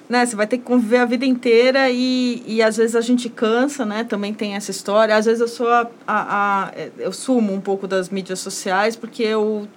[0.08, 0.26] né?
[0.26, 3.86] Você vai ter que conviver a vida inteira e, e às vezes a gente cansa,
[3.86, 4.04] né?
[4.04, 5.16] Também tem essa história.
[5.16, 9.24] Às vezes eu sou a, a, a eu sumo um pouco das mídias sociais porque
[9.24, 9.68] eu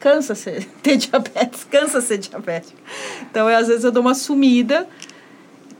[0.00, 2.78] cansa ser, ter diabetes, cansa ser diabético.
[3.30, 4.86] Então, eu, às vezes eu dou uma sumida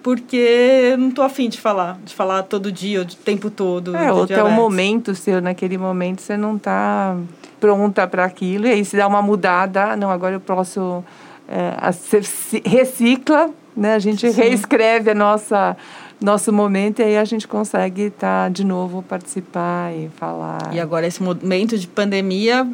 [0.02, 3.96] porque não tô afim de falar, de falar todo dia, o tempo todo.
[3.96, 7.16] É, ou até o momento seu, naquele momento você não tá
[7.58, 11.02] pronta para aquilo, e aí se dá uma mudada, não, agora eu posso
[11.48, 13.94] é, recicla né?
[13.94, 14.40] A gente Sim.
[14.40, 15.76] reescreve a nossa
[16.20, 20.72] nosso momento e aí a gente consegue estar tá, de novo participar e falar.
[20.72, 22.66] E agora esse momento de pandemia,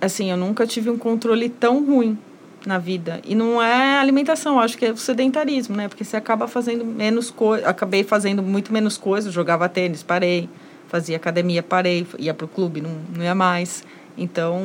[0.00, 2.18] assim, eu nunca tive um controle tão ruim
[2.66, 3.20] na vida.
[3.24, 5.88] E não é alimentação, acho que é o sedentarismo, né?
[5.88, 10.48] Porque você acaba fazendo menos coisa, acabei fazendo muito menos coisas, jogava tênis, parei,
[10.88, 13.84] fazia academia, parei, ia pro clube, não, não ia mais.
[14.18, 14.60] Então.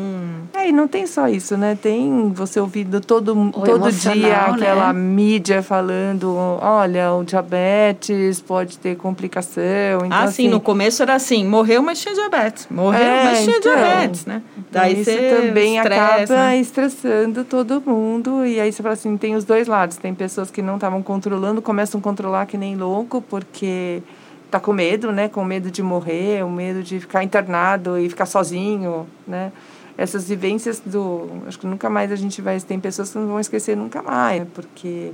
[0.53, 1.77] É, e não tem só isso, né?
[1.79, 4.99] Tem você ouvindo todo, todo dia aquela né?
[4.99, 9.63] mídia falando: olha, o diabetes pode ter complicação.
[10.05, 12.67] Então, ah, sim, assim, no começo era assim: morreu, mas tinha diabetes.
[12.69, 14.41] Morreu, é, mas tinha então, diabetes, né?
[14.71, 16.57] Daí isso também estressa, acaba né?
[16.57, 18.43] estressando todo mundo.
[18.45, 19.97] E aí você fala assim: tem os dois lados.
[19.97, 24.01] Tem pessoas que não estavam controlando, começam a controlar que nem louco, porque
[24.53, 25.27] tá com medo, né?
[25.27, 29.51] Com medo de morrer, o medo de ficar internado e ficar sozinho, né?
[29.97, 33.39] Essas vivências do, acho que nunca mais a gente vai, tem pessoas que não vão
[33.39, 35.11] esquecer nunca mais, porque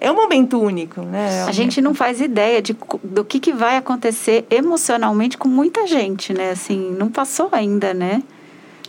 [0.00, 1.42] é um momento único, né?
[1.44, 6.32] A gente não faz ideia de, do que, que vai acontecer emocionalmente com muita gente,
[6.32, 6.50] né?
[6.50, 8.22] Assim, não passou ainda, né?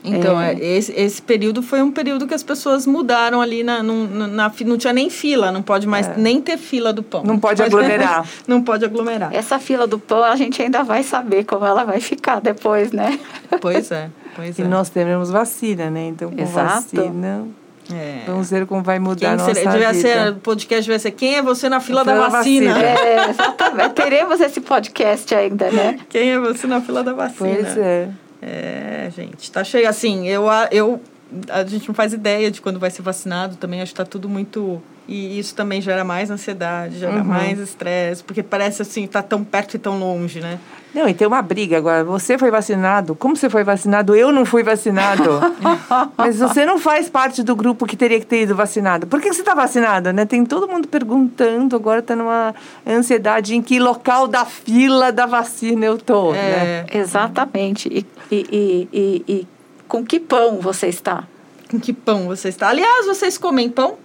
[0.03, 0.53] Então, é.
[0.53, 0.59] é.
[0.77, 4.77] esse, esse período foi um período que as pessoas mudaram ali na, na, na não
[4.77, 6.13] tinha nem fila, não pode mais é.
[6.17, 7.23] nem ter fila do pão.
[7.23, 8.25] Não pode aglomerar.
[8.47, 9.33] não pode aglomerar.
[9.33, 13.19] Essa fila do pão a gente ainda vai saber como ela vai ficar depois, né?
[13.59, 14.65] Pois é, pois e é.
[14.65, 16.07] nós teremos vacina, né?
[16.07, 16.95] Então, com Exato.
[16.95, 17.45] vacina...
[17.91, 18.21] É.
[18.25, 19.93] Vamos ver como vai mudar quem a nossa devia vida.
[19.93, 22.73] Ser, o podcast devia ser Quem é você na fila da vacina?
[22.73, 22.79] vacina.
[22.79, 23.93] É, exatamente.
[23.95, 25.99] Teremos esse podcast ainda, né?
[26.07, 27.49] Quem é você na fila da vacina?
[27.53, 28.07] Pois é.
[28.41, 29.87] É, gente, tá cheio.
[29.87, 31.01] Assim, eu, eu,
[31.49, 33.81] a gente não faz ideia de quando vai ser vacinado também.
[33.81, 34.81] Acho que tá tudo muito.
[35.07, 37.23] E isso também gera mais ansiedade, gera uhum.
[37.23, 40.59] mais estresse, porque parece assim, tá tão perto e tão longe, né?
[40.93, 42.03] Não, e tem uma briga agora.
[42.03, 43.15] Você foi vacinado?
[43.15, 44.13] Como você foi vacinado?
[44.13, 45.39] Eu não fui vacinado.
[46.17, 49.07] Mas você não faz parte do grupo que teria que ter ido vacinado.
[49.07, 50.11] Por que você está vacinado?
[50.11, 50.25] Né?
[50.25, 51.77] Tem todo mundo perguntando.
[51.77, 52.53] Agora está numa
[52.85, 56.33] ansiedade em que local da fila da vacina eu tô.
[56.33, 56.35] É.
[56.35, 56.85] Né?
[56.93, 57.87] Exatamente.
[57.87, 59.47] E, e, e, e, e
[59.87, 61.23] com que pão você está?
[61.69, 62.67] Com que pão você está?
[62.67, 63.97] Aliás, vocês comem pão?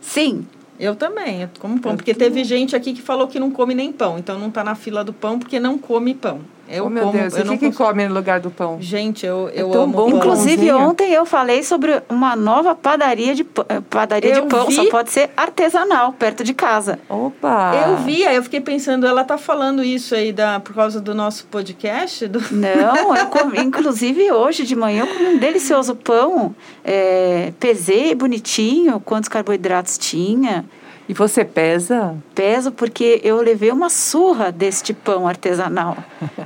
[0.00, 0.46] Sim.
[0.78, 1.94] Eu também, eu como pão.
[1.94, 4.18] Porque teve gente aqui que falou que não come nem pão.
[4.18, 6.40] Então não está na fila do pão porque não come pão.
[6.70, 8.78] Eu oh, meu como, Deus, o que, que come no lugar do pão?
[8.80, 10.10] Gente, eu, eu é amo bom.
[10.10, 10.18] Pão.
[10.18, 14.66] Inclusive, ontem eu falei sobre uma nova padaria de, eh, padaria eu de pão.
[14.66, 14.74] Vi...
[14.74, 17.00] Só pode ser artesanal, perto de casa.
[17.08, 17.72] Opa!
[17.74, 21.12] Eu vi, aí eu fiquei pensando, ela tá falando isso aí da, por causa do
[21.12, 22.28] nosso podcast?
[22.28, 22.40] Do...
[22.54, 26.54] Não, eu comi, inclusive hoje de manhã eu comi um delicioso pão.
[26.84, 30.64] É, pesei bonitinho, quantos carboidratos tinha.
[31.10, 32.16] E você pesa?
[32.36, 35.96] Peso porque eu levei uma surra deste pão artesanal.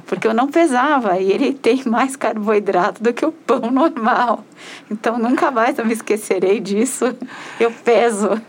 [0.07, 4.43] Porque eu não pesava e ele tem mais carboidrato do que o pão normal.
[4.91, 7.15] Então nunca mais eu me esquecerei disso.
[7.61, 8.41] Eu peso.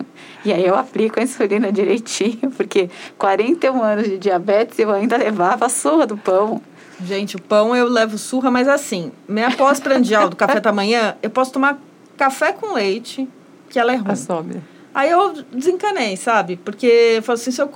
[0.46, 5.66] E aí eu aplico a insulina direitinho, porque 41 anos de diabetes eu ainda levava
[5.66, 6.62] a surra do pão.
[7.04, 11.30] Gente, o pão eu levo surra, mas assim, minha pós-prandial do café da manhã, eu
[11.30, 11.78] posso tomar
[12.16, 13.28] café com leite,
[13.70, 14.14] que ela é ruim.
[14.14, 14.75] Assobe.
[14.96, 16.56] Aí eu desencanei, sabe?
[16.56, 17.68] Porque eu falo assim, se eu,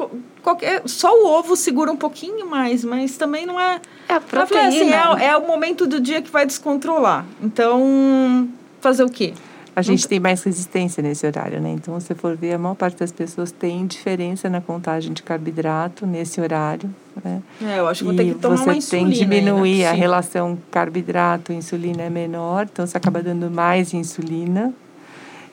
[0.41, 3.82] qualquer, só o ovo segura um pouquinho mais, mas também não é...
[4.08, 4.67] É a proteína.
[4.69, 7.25] Assim, é, é o momento do dia que vai descontrolar.
[7.43, 8.47] Então,
[8.79, 9.34] fazer o quê?
[9.75, 11.71] A gente tem mais resistência nesse horário, né?
[11.71, 16.05] Então, se for ver, a maior parte das pessoas tem diferença na contagem de carboidrato
[16.05, 16.89] nesse horário.
[17.23, 17.41] Né?
[17.62, 18.82] É, eu acho que vou ter que tomar uma insulina.
[18.82, 24.73] Você tem que diminuir a relação carboidrato-insulina é menor, então você acaba dando mais insulina,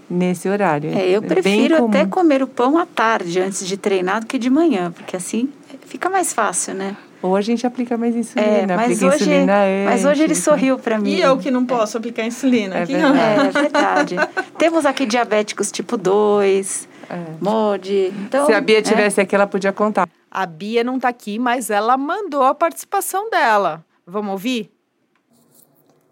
[0.09, 0.91] nesse horário.
[0.97, 4.39] É, eu é prefiro até comer o pão à tarde antes de treinar do que
[4.39, 5.49] de manhã, porque assim
[5.87, 6.97] fica mais fácil, né?
[7.23, 10.45] Ou a gente aplica mais insulina, É, mas aplica hoje, insulina mas hoje ele antes,
[10.45, 11.11] sorriu para mim.
[11.11, 12.77] E eu que não posso aplicar insulina.
[12.77, 13.19] É verdade.
[13.19, 14.17] É, é verdade.
[14.59, 17.17] Temos aqui diabéticos tipo 2, É.
[17.41, 18.13] MOD.
[18.27, 18.83] Então, Se a Bia é.
[18.83, 20.09] tivesse aqui, ela podia contar.
[20.31, 23.85] A Bia não tá aqui, mas ela mandou a participação dela.
[24.07, 24.71] Vamos ouvir?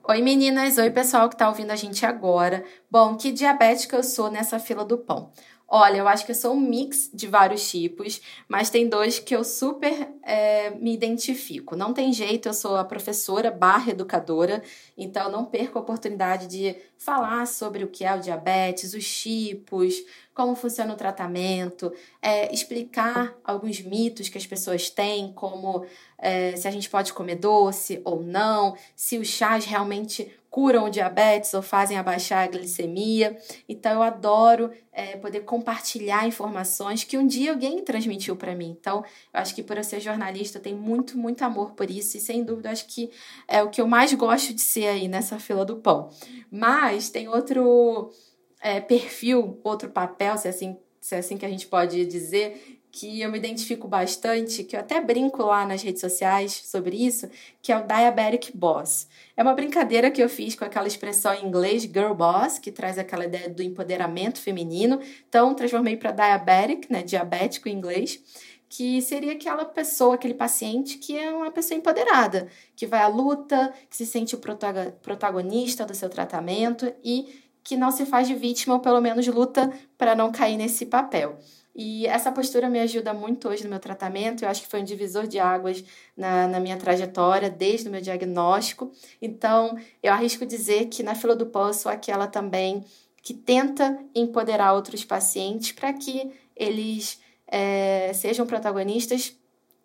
[0.06, 2.62] Oi meninas, oi pessoal que tá ouvindo a gente agora.
[2.90, 5.32] Bom, que diabética eu sou nessa fila do pão?
[5.66, 9.34] Olha, eu acho que eu sou um mix de vários tipos, mas tem dois que
[9.34, 11.74] eu super é, me identifico.
[11.74, 14.62] Não tem jeito, eu sou a professora barra educadora,
[14.96, 19.94] então não perco a oportunidade de falar sobre o que é o diabetes, os tipos,
[20.34, 25.86] como funciona o tratamento, é, explicar alguns mitos que as pessoas têm, como
[26.18, 30.88] é, se a gente pode comer doce ou não, se os chás realmente curam o
[30.88, 33.36] diabetes ou fazem abaixar a glicemia.
[33.68, 38.76] Então, eu adoro é, poder compartilhar informações que um dia alguém transmitiu para mim.
[38.78, 38.98] Então,
[39.32, 42.20] eu acho que por eu ser jornalista, eu tenho muito, muito amor por isso e,
[42.20, 43.10] sem dúvida, acho que
[43.48, 46.08] é o que eu mais gosto de ser aí nessa fila do pão.
[46.48, 48.12] Mas tem outro
[48.60, 52.73] é, perfil, outro papel, se é, assim, se é assim que a gente pode dizer,
[52.94, 57.28] que eu me identifico bastante, que eu até brinco lá nas redes sociais sobre isso,
[57.60, 59.08] que é o Diabetic Boss.
[59.36, 62.96] É uma brincadeira que eu fiz com aquela expressão em inglês Girl Boss, que traz
[62.96, 65.00] aquela ideia do empoderamento feminino.
[65.28, 68.22] Então, transformei para Diabetic, né, diabético em inglês,
[68.68, 73.74] que seria aquela pessoa, aquele paciente que é uma pessoa empoderada, que vai à luta,
[73.90, 78.74] que se sente o protagonista do seu tratamento e que não se faz de vítima
[78.74, 81.40] ou pelo menos luta para não cair nesse papel.
[81.74, 84.44] E essa postura me ajuda muito hoje no meu tratamento.
[84.44, 85.84] Eu acho que foi um divisor de águas
[86.16, 88.92] na, na minha trajetória, desde o meu diagnóstico.
[89.20, 92.84] Então, eu arrisco dizer que na fila do pão sou aquela também
[93.20, 99.36] que tenta empoderar outros pacientes para que eles é, sejam protagonistas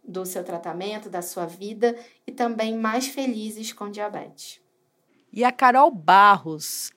[0.04, 1.96] do seu tratamento, da sua vida
[2.28, 4.60] e também mais felizes com diabetes.
[5.32, 6.92] E a Carol Barros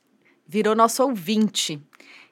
[0.46, 1.80] virou nosso ouvinte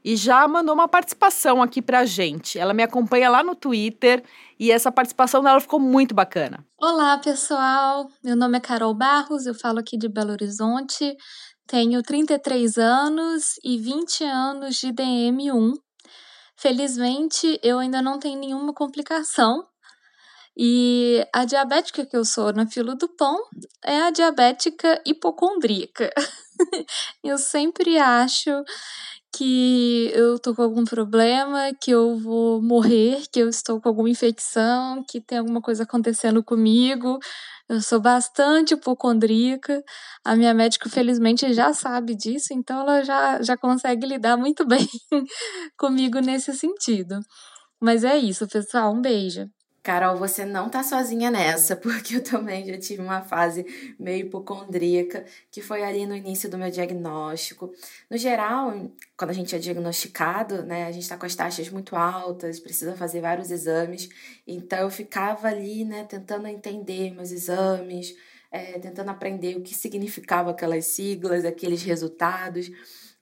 [0.05, 2.59] e já mandou uma participação aqui pra gente.
[2.59, 4.23] Ela me acompanha lá no Twitter
[4.59, 6.67] e essa participação dela ficou muito bacana.
[6.79, 8.09] Olá, pessoal.
[8.23, 11.17] Meu nome é Carol Barros, eu falo aqui de Belo Horizonte.
[11.67, 15.73] Tenho 33 anos e 20 anos de DM1.
[16.57, 19.65] Felizmente, eu ainda não tenho nenhuma complicação.
[20.57, 23.39] E a diabética que eu sou na fila do pão
[23.85, 26.13] é a diabética hipocondríaca.
[27.25, 28.51] eu sempre acho
[29.33, 34.11] que eu tô com algum problema, que eu vou morrer, que eu estou com alguma
[34.11, 37.19] infecção, que tem alguma coisa acontecendo comigo.
[37.69, 39.83] Eu sou bastante hipocondríaca.
[40.25, 44.89] A minha médica, felizmente, já sabe disso, então ela já, já consegue lidar muito bem
[45.79, 47.21] comigo nesse sentido.
[47.81, 48.93] Mas é isso, pessoal.
[48.95, 49.49] Um beijo.
[49.83, 53.65] Carol, você não tá sozinha nessa, porque eu também já tive uma fase
[53.99, 57.73] meio hipocondríaca, que foi ali no início do meu diagnóstico.
[58.11, 61.97] No geral, quando a gente é diagnosticado, né, a gente tá com as taxas muito
[61.97, 64.09] altas, precisa fazer vários exames.
[64.47, 68.15] Então eu ficava ali, né, tentando entender meus exames,
[68.51, 72.71] é, tentando aprender o que significava aquelas siglas, aqueles resultados.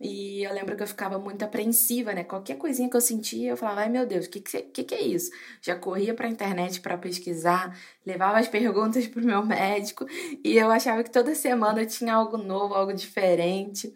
[0.01, 2.23] E eu lembro que eu ficava muito apreensiva, né?
[2.23, 5.03] Qualquer coisinha que eu sentia, eu falava, ai meu Deus, o que, que, que é
[5.03, 5.31] isso?
[5.61, 10.07] Já corria para a internet para pesquisar, levava as perguntas para o meu médico
[10.45, 13.93] e eu achava que toda semana tinha algo novo, algo diferente.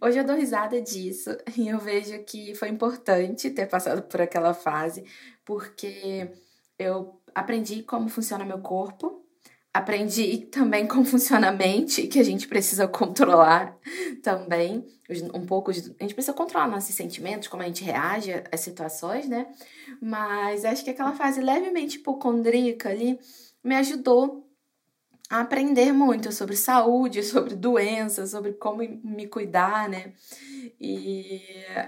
[0.00, 4.52] Hoje eu dou risada disso e eu vejo que foi importante ter passado por aquela
[4.52, 5.04] fase,
[5.44, 6.30] porque
[6.78, 9.25] eu aprendi como funciona meu corpo,
[9.76, 13.76] aprendi também como funciona a mente, que a gente precisa controlar
[14.22, 14.84] também,
[15.34, 19.46] um pouco, a gente precisa controlar nossos sentimentos, como a gente reage às situações, né?
[20.00, 23.18] Mas acho que aquela fase levemente hipocondríaca ali
[23.62, 24.45] me ajudou
[25.28, 30.12] aprender muito sobre saúde, sobre doenças, sobre como me cuidar, né?
[30.80, 31.40] E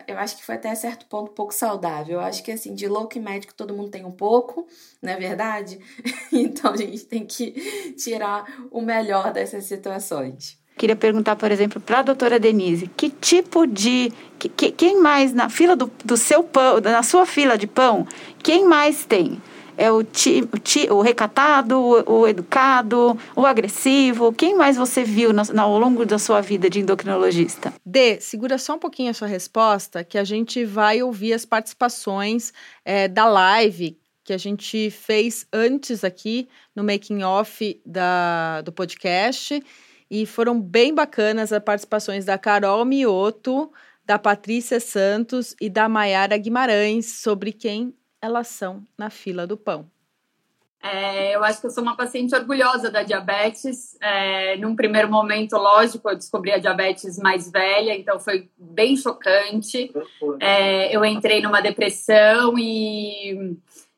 [0.07, 2.15] eu acho que foi até certo ponto pouco saudável.
[2.15, 4.67] Eu acho que assim, de louco e médico todo mundo tem um pouco,
[5.03, 5.79] não é verdade?
[6.31, 7.53] Então a gente tem que
[7.97, 10.59] tirar o melhor dessas situações.
[10.77, 14.13] Queria perguntar, por exemplo, para a doutora Denise, que tipo de.
[14.39, 18.07] Que, que, quem mais na fila do, do seu pão, na sua fila de pão,
[18.43, 19.43] quem mais tem?
[19.81, 24.33] É o, ti, o, ti, o recatado, o, o, educado, o agressivo?
[24.33, 27.73] Quem mais você viu no, ao longo da sua vida de endocrinologista?
[27.87, 32.53] Dê, segura só um pouquinho a sua resposta, que a gente vai ouvir as participações
[32.85, 39.63] é, da live que a gente fez antes aqui no making off da, do podcast.
[40.11, 43.73] E foram bem bacanas as participações da Carol Mioto,
[44.05, 49.91] da Patrícia Santos e da Maiara Guimarães sobre quem elas são na fila do pão.
[50.81, 53.97] É, eu acho que eu sou uma paciente orgulhosa da diabetes.
[54.01, 59.93] É, num primeiro momento, lógico, eu descobri a diabetes mais velha, então foi bem chocante.
[60.41, 63.57] É, eu entrei numa depressão e,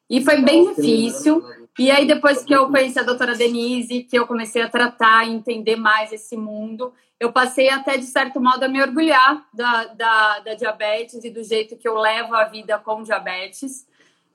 [0.08, 1.44] e foi bem difícil.
[1.78, 5.32] E aí, depois que eu conheci a doutora Denise, que eu comecei a tratar e
[5.32, 10.38] entender mais esse mundo, eu passei até, de certo modo, a me orgulhar da, da,
[10.40, 13.86] da diabetes e do jeito que eu levo a vida com diabetes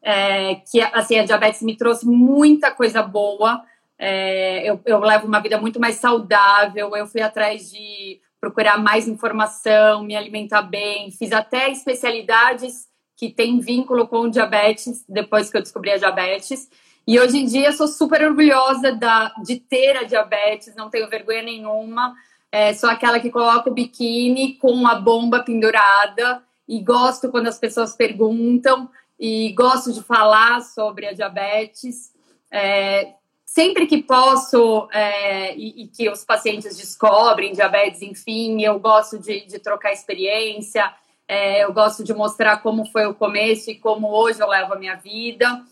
[0.08, 3.64] é, que assim, a diabetes me trouxe muita coisa boa.
[3.98, 6.96] É, eu, eu levo uma vida muito mais saudável.
[6.96, 11.10] Eu fui atrás de procurar mais informação, me alimentar bem.
[11.10, 12.88] Fiz até especialidades
[13.18, 16.70] que têm vínculo com diabetes, depois que eu descobri a diabetes.
[17.08, 21.42] E hoje em dia sou super orgulhosa da, de ter a diabetes, não tenho vergonha
[21.42, 22.14] nenhuma.
[22.52, 27.58] É, sou aquela que coloca o biquíni com a bomba pendurada e gosto quando as
[27.58, 28.88] pessoas perguntam
[29.20, 32.14] e gosto de falar sobre a diabetes.
[32.52, 33.14] É,
[33.46, 39.46] sempre que posso é, e, e, que os pacientes descobrem diabetes, enfim, eu gosto de,
[39.46, 40.94] de trocar experiência,
[41.28, 44.80] é, eu gosto de mostrar como foi o começo e como hoje eu levo a
[44.80, 45.64] minha vida.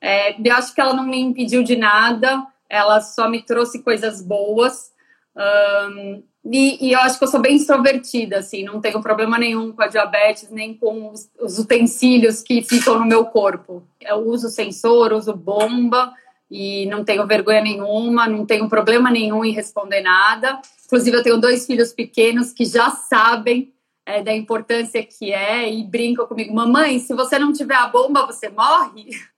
[0.00, 4.22] É, eu acho que ela não me impediu de nada, ela só me trouxe coisas
[4.22, 4.92] boas.
[6.44, 9.82] E, e, eu acho que eu sou bem extrovertida, assim, não tenho problema nenhum com
[9.82, 13.82] a diabetes, nem com os, os utensílios que ficam no meu corpo.
[14.00, 16.12] Eu uso sensor, uso bomba
[16.50, 20.60] e não tenho vergonha nenhuma, não tenho problema nenhum em responder nada.
[20.84, 23.72] Inclusive, eu tenho dois filhos pequenos que já sabem
[24.04, 28.26] é, da importância que é e brincam comigo: Mamãe, se você não tiver a bomba,
[28.26, 29.10] você morre?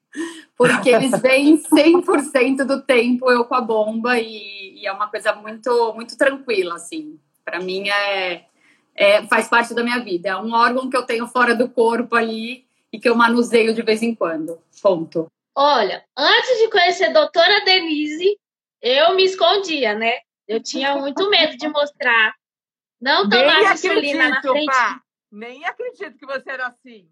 [0.56, 5.34] porque eles vêm 100% do tempo eu com a bomba e, e, é uma coisa
[5.34, 7.18] muito muito tranquila assim.
[7.44, 8.46] Para mim é,
[8.94, 10.30] é, faz parte da minha vida.
[10.30, 13.82] É um órgão que eu tenho fora do corpo ali e que eu manuseio de
[13.82, 14.60] vez em quando.
[14.80, 15.26] Ponto.
[15.56, 18.38] Olha, antes de conhecer a doutora Denise,
[18.80, 20.12] eu me escondia, né?
[20.46, 22.34] Eu tinha muito medo de mostrar.
[23.00, 24.66] Não tomar insulina na frente.
[24.66, 25.00] Pá.
[25.30, 27.08] Nem acredito que você era assim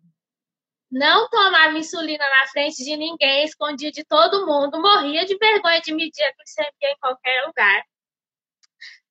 [0.92, 5.94] não tomava insulina na frente de ninguém, escondia de todo mundo, morria de vergonha de
[5.94, 7.82] medir a glicemia em qualquer lugar.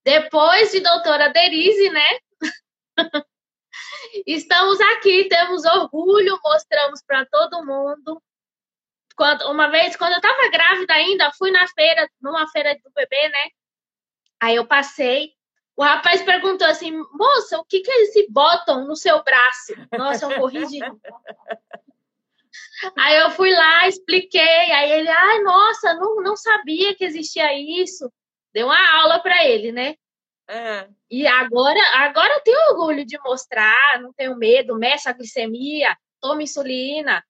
[0.04, 2.20] Depois de doutora Derise, né?
[4.28, 8.22] Estamos aqui, temos orgulho, mostramos para todo mundo.
[9.16, 13.30] Quando, uma vez, quando eu estava grávida ainda, fui na feira, numa feira do bebê,
[13.30, 13.50] né?
[14.40, 15.34] Aí eu passei,
[15.76, 19.74] o rapaz perguntou assim, moça, o que, que é esse bottom no seu braço?
[19.98, 20.80] Nossa, eu corri de.
[22.98, 28.12] Aí eu fui lá, expliquei, aí ele, ai, nossa, não, não sabia que existia isso.
[28.54, 29.96] Deu uma aula para ele, né?
[30.48, 30.88] É.
[31.10, 36.42] E agora, agora eu tenho orgulho de mostrar, não tenho medo, meço a glicemia, tomo
[36.42, 37.24] insulina,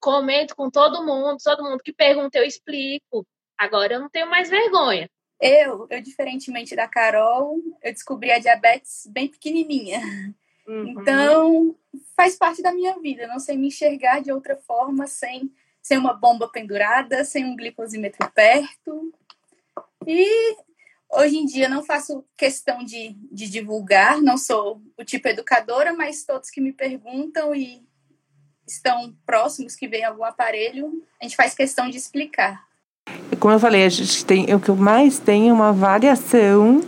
[0.00, 3.26] comento com todo mundo, todo mundo que pergunta eu explico.
[3.58, 5.08] Agora eu não tenho mais vergonha.
[5.40, 10.00] Eu, eu diferentemente da Carol, eu descobri a diabetes bem pequenininha.
[10.66, 11.00] Uhum.
[11.00, 11.76] Então,
[12.16, 13.26] faz parte da minha vida.
[13.26, 15.50] não sei me enxergar de outra forma sem,
[15.82, 19.12] sem uma bomba pendurada, sem um glicosímetro perto.
[20.06, 20.56] E
[21.12, 26.24] hoje em dia não faço questão de, de divulgar, não sou o tipo educadora, mas
[26.24, 27.82] todos que me perguntam e
[28.66, 32.66] estão próximos que veem algum aparelho, a gente faz questão de explicar.
[33.38, 36.80] Como eu falei, a gente tem o que mais tem é uma variação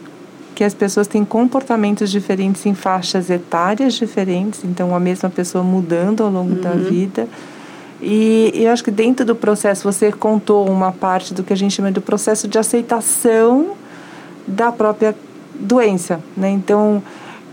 [0.57, 6.23] que as pessoas têm comportamentos diferentes em faixas etárias diferentes, então a mesma pessoa mudando
[6.23, 6.61] ao longo uhum.
[6.63, 7.29] da vida.
[8.01, 11.57] E, e eu acho que dentro do processo você contou uma parte do que a
[11.57, 13.73] gente chama de processo de aceitação
[14.47, 15.15] da própria
[15.61, 16.49] doença, né?
[16.49, 17.03] Então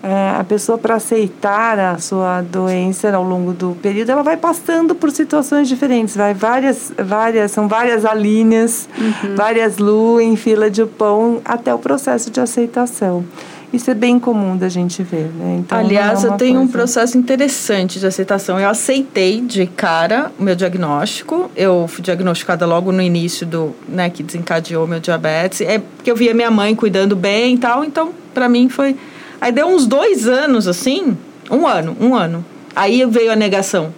[0.04, 4.94] é, a pessoa para aceitar a sua doença ao longo do período, ela vai passando
[4.94, 9.36] por situações diferentes, vai várias, várias, são várias alíneas, uhum.
[9.36, 13.24] várias lu em fila de pão até o processo de aceitação.
[13.72, 15.58] Isso é bem comum da gente ver, né?
[15.60, 16.70] Então, Aliás, é eu tenho coisa...
[16.70, 18.60] um processo interessante de aceitação.
[18.60, 21.50] Eu aceitei de cara o meu diagnóstico.
[21.56, 25.62] Eu fui diagnosticada logo no início do, né, que desencadeou meu diabetes.
[25.62, 27.84] É porque eu via minha mãe cuidando bem e tal.
[27.84, 28.96] Então, para mim foi
[29.44, 31.18] Aí deu uns dois anos assim,
[31.52, 32.46] um ano, um ano.
[32.74, 33.94] Aí veio a negação.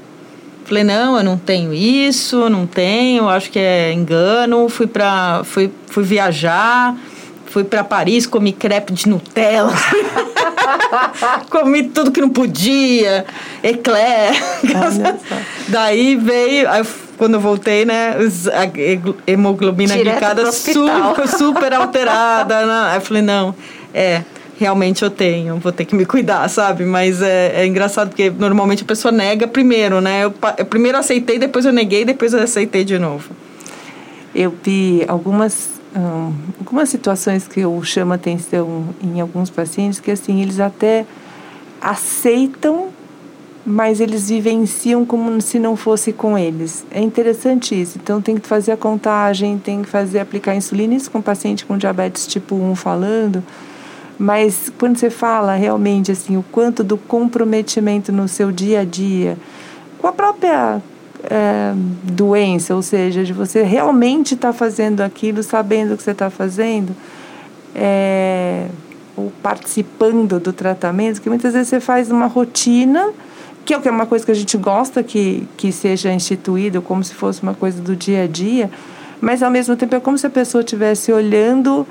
[0.63, 4.67] Falei, não, eu não tenho isso, não tenho, acho que é engano.
[4.67, 6.97] Fui para fui, fui viajar,
[7.45, 9.71] fui para Paris, comi crepe de Nutella.
[11.51, 13.23] comi tudo que não podia,
[13.61, 14.33] eclair.
[15.69, 16.83] Daí veio, aí
[17.19, 18.15] quando eu voltei, né,
[18.51, 22.65] a hemoglobina glicada super, super alterada.
[22.65, 22.89] Né?
[22.89, 23.53] Aí eu falei, não,
[23.93, 24.23] é,
[24.57, 26.85] realmente eu tenho, vou ter que me cuidar, sabe?
[26.85, 30.23] Mas é, é engraçado porque normalmente a pessoa nega primeiro, né?
[30.23, 33.29] Eu, eu, primeiro aceitei, depois eu neguei, depois eu aceitei de novo.
[34.33, 40.41] eu vi algumas hum, algumas situações que eu chamo atenção em alguns pacientes que assim
[40.41, 41.05] eles até
[41.81, 42.89] aceitam
[43.65, 46.85] mas eles vivenciam como se não fosse com eles.
[46.91, 47.97] É interessante isso.
[47.97, 51.75] Então tem que fazer a contagem, tem que fazer aplicar insulina, isso com paciente com
[51.75, 53.43] diabetes tipo 1 falando.
[54.17, 59.37] Mas quando você fala realmente assim, o quanto do comprometimento no seu dia a dia,
[59.99, 60.81] com a própria
[61.23, 66.11] é, doença, ou seja, de você realmente estar tá fazendo aquilo, sabendo o que você
[66.11, 66.95] está fazendo,
[67.73, 68.67] é,
[69.17, 73.11] ou participando do tratamento, que muitas vezes você faz uma rotina
[73.65, 77.41] que é uma coisa que a gente gosta que, que seja instituído como se fosse
[77.41, 78.69] uma coisa do dia a dia,
[79.19, 81.85] mas ao mesmo tempo é como se a pessoa estivesse olhando,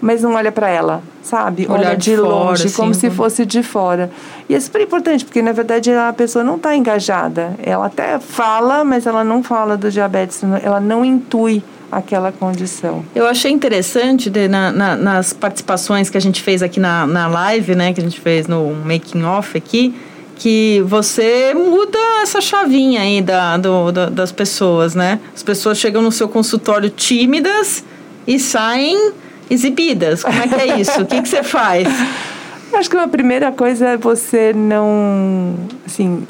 [0.00, 1.66] mas não olha para ela, sabe?
[1.68, 4.10] Olhar olha de, de longe, fora, como assim, se fosse de fora.
[4.48, 7.54] E é super importante, porque na verdade a pessoa não está engajada.
[7.62, 13.04] Ela até fala, mas ela não fala do diabetes, ela não intui aquela condição.
[13.14, 17.26] Eu achei interessante de, na, na, nas participações que a gente fez aqui na, na
[17.26, 19.94] live, né, que a gente fez no making off aqui,
[20.36, 25.18] que você muda essa chavinha aí da, do, da, das pessoas, né?
[25.34, 27.82] As pessoas chegam no seu consultório tímidas
[28.26, 29.12] e saem
[29.50, 30.22] exibidas.
[30.22, 31.02] Como é que é isso?
[31.02, 31.86] o que, que você faz?
[32.72, 35.54] Acho que uma primeira coisa é você não,
[35.86, 36.26] assim,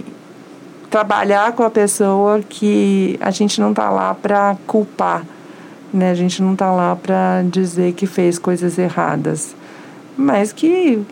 [0.91, 5.25] trabalhar com a pessoa que a gente não tá lá para culpar,
[5.93, 6.11] né?
[6.11, 9.57] A gente não tá lá para dizer que fez coisas erradas
[10.17, 11.05] mas que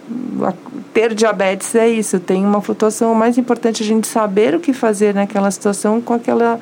[0.94, 3.12] ter diabetes é isso, tem uma flutuação.
[3.12, 6.58] O mais importante é a gente saber o que fazer naquela situação com aquela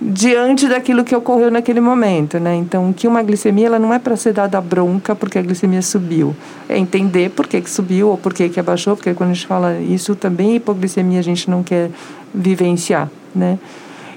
[0.00, 2.54] diante daquilo que ocorreu naquele momento, né?
[2.54, 6.34] Então, que uma glicemia ela não é para ser dada bronca porque a glicemia subiu,
[6.68, 9.46] é entender por que, que subiu ou por que, que abaixou, porque quando a gente
[9.46, 11.90] fala isso também hipoglicemia a gente não quer
[12.34, 13.58] vivenciar, né?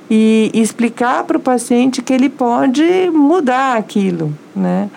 [0.09, 4.89] E explicar para o paciente que ele pode mudar aquilo, né?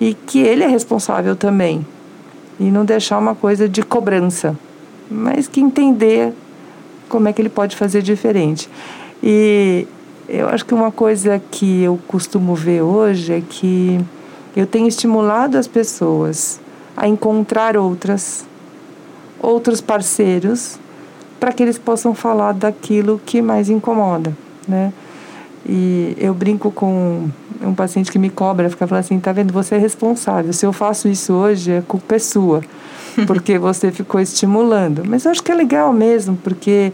[0.00, 1.86] e que ele é responsável também.
[2.58, 4.56] E não deixar uma coisa de cobrança,
[5.10, 6.32] mas que entender
[7.08, 8.68] como é que ele pode fazer diferente.
[9.22, 9.86] E
[10.28, 14.00] eu acho que uma coisa que eu costumo ver hoje é que
[14.54, 16.58] eu tenho estimulado as pessoas
[16.96, 18.44] a encontrar outras,
[19.40, 20.78] outros parceiros,
[21.38, 24.92] para que eles possam falar daquilo que mais incomoda, né?
[25.68, 27.28] E eu brinco com
[27.60, 30.52] um paciente que me cobra, fica falando assim, tá vendo, você é responsável.
[30.52, 32.62] Se eu faço isso hoje, a culpa é sua,
[33.26, 35.02] porque você ficou estimulando.
[35.06, 36.92] Mas eu acho que é legal mesmo, porque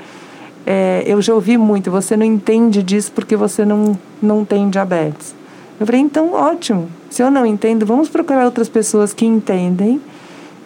[0.66, 5.34] é, eu já ouvi muito, você não entende disso porque você não, não tem diabetes.
[5.78, 6.88] Eu falei, então ótimo.
[7.10, 10.00] Se eu não entendo, vamos procurar outras pessoas que entendem,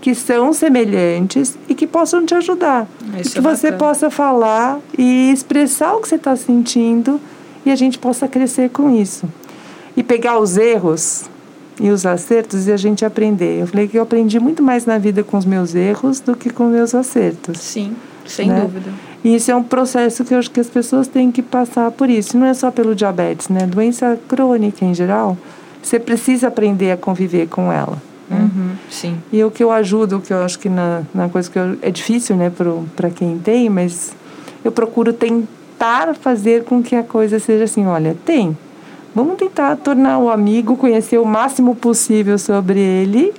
[0.01, 2.87] que são semelhantes e que possam te ajudar.
[3.19, 7.21] Isso que é você possa falar e expressar o que você está sentindo
[7.65, 9.27] e a gente possa crescer com isso.
[9.97, 11.25] E pegar os erros
[11.81, 13.61] e os acertos e a gente aprender.
[13.63, 16.51] Eu falei que eu aprendi muito mais na vida com os meus erros do que
[16.51, 17.59] com meus acertos.
[17.59, 18.61] Sim, sem né?
[18.61, 18.91] dúvida.
[19.27, 22.09] E isso é um processo que eu acho que as pessoas têm que passar por
[22.09, 22.39] isso.
[22.39, 23.67] Não é só pelo diabetes, né?
[23.67, 25.37] Doença crônica em geral,
[25.83, 28.01] você precisa aprender a conviver com ela.
[28.31, 28.39] Né?
[28.39, 29.19] Uhum, sim.
[29.33, 31.91] E o que eu ajudo, que eu acho que na, na coisa que eu, é
[31.91, 32.53] difícil, né,
[32.95, 34.15] para quem tem, mas
[34.65, 38.57] eu procuro tentar fazer com que a coisa seja assim, olha, tem.
[39.13, 43.35] Vamos tentar tornar o amigo, conhecer o máximo possível sobre ele,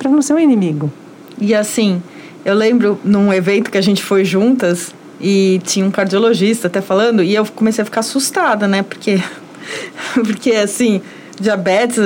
[0.00, 0.90] para não ser um inimigo.
[1.40, 2.02] E assim,
[2.44, 7.22] eu lembro num evento que a gente foi juntas e tinha um cardiologista até falando,
[7.22, 8.82] e eu comecei a ficar assustada, né?
[8.82, 9.22] Porque,
[10.14, 11.00] porque assim,
[11.40, 11.98] diabetes,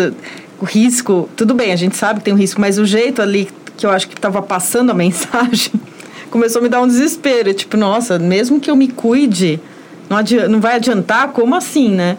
[0.61, 3.49] o risco, tudo bem, a gente sabe que tem um risco, mas o jeito ali
[3.77, 5.73] que eu acho que estava passando a mensagem
[6.31, 7.53] começou a me dar um desespero.
[7.53, 9.59] Tipo, nossa, mesmo que eu me cuide,
[10.09, 11.29] não, adianta, não vai adiantar?
[11.29, 12.17] Como assim, né?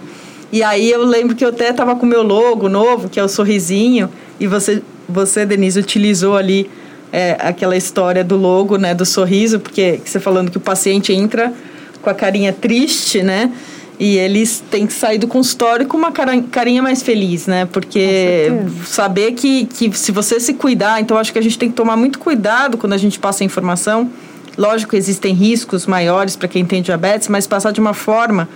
[0.51, 3.23] E aí eu lembro que eu até tava com o meu logo novo, que é
[3.23, 6.69] o sorrisinho, e você, você Denise, utilizou ali
[7.11, 11.53] é, aquela história do logo, né, do sorriso, porque você falando que o paciente entra
[12.01, 13.51] com a carinha triste, né?
[13.99, 17.67] E eles têm que sair do consultório com uma carinha mais feliz, né?
[17.71, 18.51] Porque
[18.83, 21.95] saber que, que se você se cuidar, então acho que a gente tem que tomar
[21.95, 24.09] muito cuidado quando a gente passa a informação.
[24.57, 28.49] Lógico que existem riscos maiores para quem tem diabetes, mas passar de uma forma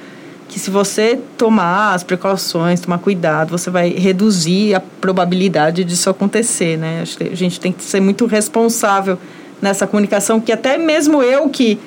[0.48, 6.78] que se você tomar as precauções, tomar cuidado, você vai reduzir a probabilidade disso acontecer,
[6.78, 7.04] né?
[7.32, 9.18] A gente tem que ser muito responsável
[9.62, 11.80] nessa comunicação, que até mesmo eu que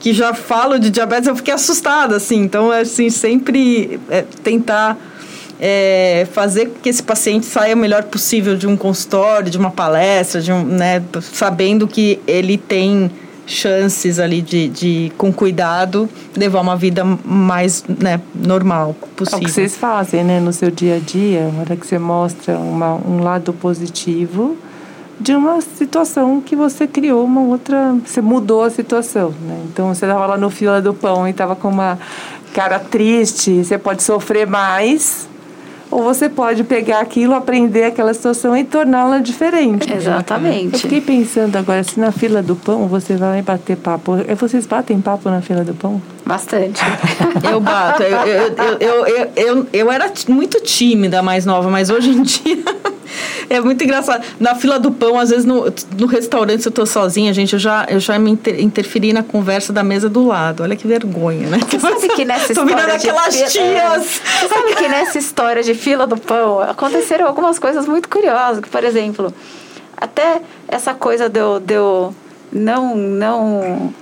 [0.00, 2.36] que já falo de diabetes, eu fiquei assustada, assim.
[2.36, 4.96] Então, assim, sempre é, tentar
[5.60, 10.40] é, fazer que esse paciente saia o melhor possível de um consultório, de uma palestra,
[10.40, 13.10] de um, né, sabendo que ele tem
[13.48, 19.38] chances ali de, de com cuidado, levar uma vida mais né, normal possível.
[19.38, 21.98] É o que vocês fazem, né, no seu dia a dia, na hora que você
[21.98, 24.56] mostra uma, um lado positivo
[25.18, 29.62] de uma situação que você criou uma outra, você mudou a situação, né?
[29.64, 31.98] Então você estava lá no fila do pão e estava com uma
[32.52, 35.28] cara triste, você pode sofrer mais
[35.90, 39.92] ou você pode pegar aquilo, aprender aquela situação e torná-la diferente.
[39.92, 40.74] Exatamente.
[40.74, 44.16] Eu fiquei pensando agora, se na fila do pão você vai bater papo.
[44.26, 46.00] É, vocês batem papo na fila do pão?
[46.26, 46.80] Bastante.
[47.50, 48.02] eu bato.
[48.02, 52.64] Eu, eu, eu, eu, eu, eu, era muito tímida, mais nova, mas hoje em dia
[53.50, 54.24] é muito engraçado.
[54.38, 57.58] Na fila do pão, às vezes no, no restaurante, se eu tô sozinha, gente, eu
[57.58, 60.62] já, eu já me inter, interferi na conversa da mesa do lado.
[60.62, 61.58] Olha que vergonha, né?
[61.68, 62.94] Você sabe que nessa tô história.
[62.94, 64.20] aquelas de, tias.
[64.40, 68.62] Você sabe que nessa história de fila do pão aconteceram algumas coisas muito curiosas.
[68.68, 69.32] Por exemplo,
[69.96, 72.14] até essa coisa de eu, de eu
[72.52, 73.94] não, não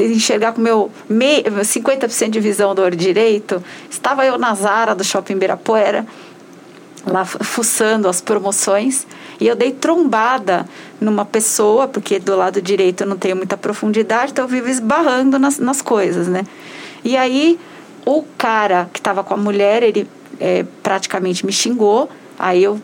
[0.00, 5.36] enxergar com meu 50% de visão do olho direito, estava eu na Zara do Shopping
[5.36, 6.06] Birapuera
[7.06, 9.06] lá fuçando as promoções
[9.40, 10.66] e eu dei trombada
[11.00, 15.38] numa pessoa, porque do lado direito eu não tenho muita profundidade, então eu vivo esbarrando
[15.38, 16.44] nas, nas coisas, né?
[17.04, 17.58] E aí
[18.04, 22.80] o cara que estava com a mulher, ele é, praticamente me xingou, aí eu,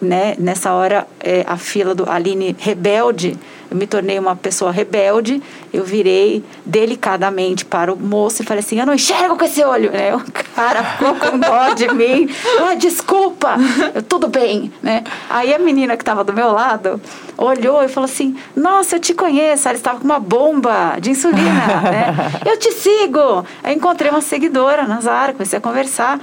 [0.00, 3.38] né, nessa hora, é, a fila do Aline Rebelde
[3.70, 5.42] eu me tornei uma pessoa rebelde,
[5.72, 9.90] eu virei delicadamente para o moço e falei assim: Eu não enxergo com esse olho.
[9.92, 10.14] Né?
[10.14, 10.22] O
[10.54, 12.28] cara ficou com dó de mim.
[12.60, 13.56] Ah, desculpa,
[13.94, 14.72] eu, tudo bem.
[14.82, 15.04] Né?
[15.28, 17.00] Aí a menina que estava do meu lado
[17.36, 19.68] olhou e falou assim: Nossa, eu te conheço.
[19.68, 21.82] Ela estava com uma bomba de insulina.
[21.82, 22.14] né?
[22.46, 23.44] Eu te sigo.
[23.62, 26.18] Aí encontrei uma seguidora na Zara, comecei a conversar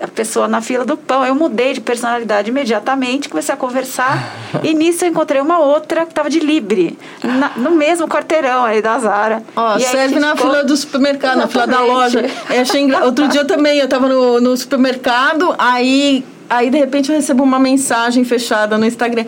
[0.00, 1.24] a pessoa na fila do pão.
[1.24, 4.32] Eu mudei de personalidade imediatamente, comecei a conversar.
[4.64, 8.80] e nisso eu encontrei uma outra que estava de Libre, na, no mesmo quarteirão aí
[8.80, 9.42] da Zara.
[9.54, 10.50] Ó, e serve na ficou...
[10.50, 11.56] fila do supermercado, Exatamente.
[11.56, 12.24] na fila da loja.
[12.50, 17.10] Eu achei Outro dia eu também, eu estava no, no supermercado, aí, aí de repente
[17.10, 19.24] eu recebo uma mensagem fechada no Instagram.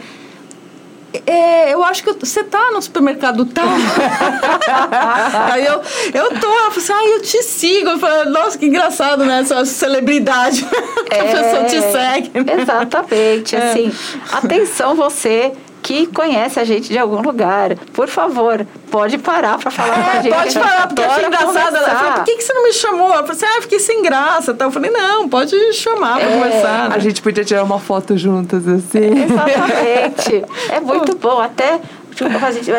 [1.27, 3.67] É, eu acho que você tá no supermercado tal.
[5.53, 5.81] aí eu,
[6.15, 7.91] eu tô, eu assim, ah, eu te sigo.
[7.91, 9.41] Eu falei, nossa, que engraçado, né?
[9.41, 10.67] Essa celebridade.
[11.13, 12.31] É, a pessoa te segue.
[12.63, 13.55] Exatamente.
[13.55, 13.71] É.
[13.71, 13.93] Assim,
[14.33, 15.53] atenção você
[15.83, 17.75] que conhece a gente de algum lugar.
[17.93, 20.35] Por favor, pode parar para falar é, com a gente.
[20.35, 21.77] Pode parar, porque achei engraçado.
[21.77, 23.09] Ela falou, por que, que você não me chamou?
[23.09, 24.53] Eu falei assim, ah, fiquei sem graça.
[24.53, 26.89] Então, eu falei, não, pode chamar para é, conversar.
[26.89, 26.97] Né?
[26.97, 29.25] A gente podia tirar uma foto juntas, assim.
[29.25, 30.45] Exatamente.
[30.71, 31.41] é muito bom.
[31.41, 31.81] Até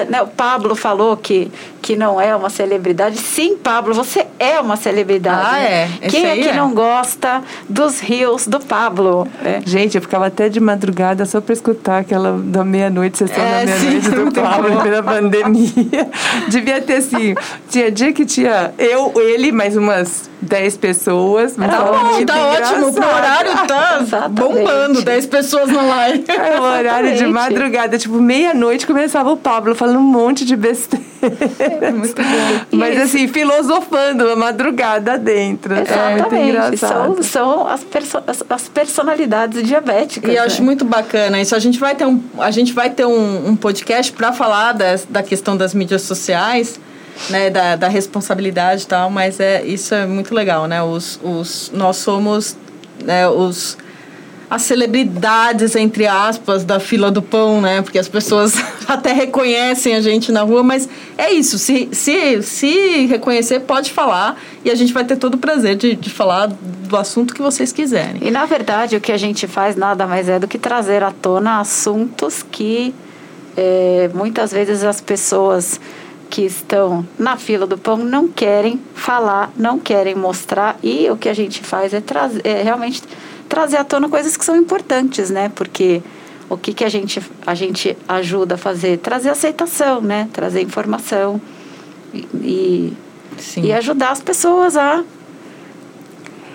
[0.10, 1.52] né, o Pablo falou que,
[1.84, 3.18] que não é uma celebridade.
[3.18, 5.50] Sim, Pablo, você é uma celebridade.
[5.52, 5.90] Ah, é?
[6.10, 6.54] Quem é que é.
[6.54, 9.28] não gosta dos rios do Pablo?
[9.44, 9.60] É.
[9.66, 13.76] Gente, eu ficava até de madrugada só para escutar aquela da meia-noite, sessão é, da
[13.76, 16.10] meia-noite do Pablo pela pandemia.
[16.48, 17.36] Devia ter assim.
[17.70, 21.58] Tinha dia que tinha eu, ele, mais umas 10 pessoas.
[21.58, 22.86] Mas tá bom, tá ótimo.
[22.88, 26.24] O horário tá bombando 10 pessoas na live.
[26.30, 31.13] É o horário de madrugada, tipo, meia-noite começava o Pablo falando um monte de besteira.
[31.82, 32.66] É muito bom.
[32.78, 35.74] Mas assim, filosofando a madrugada dentro.
[35.74, 36.74] Exatamente.
[36.74, 40.30] É são, são as, perso as, as, personalidades diabéticas.
[40.32, 40.48] E eu né?
[40.48, 41.56] acho muito bacana isso.
[41.56, 44.96] A gente vai ter um, a gente vai ter um, um podcast para falar da,
[45.10, 46.80] da questão das mídias sociais
[47.30, 50.82] né, da, da responsabilidade e tal, mas é, isso é muito legal, né?
[50.82, 52.58] Os, os, nós somos
[53.04, 53.78] né, os,
[54.54, 57.82] as celebridades, entre aspas, da fila do pão, né?
[57.82, 58.54] Porque as pessoas
[58.88, 60.88] até reconhecem a gente na rua, mas
[61.18, 61.58] é isso.
[61.58, 65.96] Se, se, se reconhecer, pode falar e a gente vai ter todo o prazer de,
[65.96, 68.22] de falar do assunto que vocês quiserem.
[68.22, 71.10] E, na verdade, o que a gente faz nada mais é do que trazer à
[71.10, 72.94] tona assuntos que
[73.58, 75.82] é, muitas vezes as pessoas
[76.30, 81.28] que estão na fila do pão não querem falar, não querem mostrar e o que
[81.28, 83.02] a gente faz é, trazer, é realmente
[83.54, 85.52] trazer à tona coisas que são importantes, né?
[85.54, 86.02] Porque
[86.50, 88.98] o que, que a, gente, a gente ajuda a fazer?
[88.98, 90.28] Trazer aceitação, né?
[90.34, 91.40] Trazer informação
[92.34, 92.92] e,
[93.58, 95.04] e ajudar as pessoas a,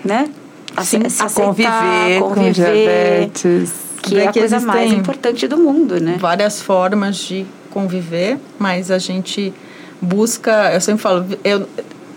[0.03, 0.29] né?
[0.75, 3.73] A, Sim, a, a conviver, conviver com diabetes.
[4.01, 6.17] Que é a coisa mais importante do mundo, né?
[6.19, 9.53] Várias formas de conviver, mas a gente
[10.01, 11.65] busca, eu sempre falo, eu,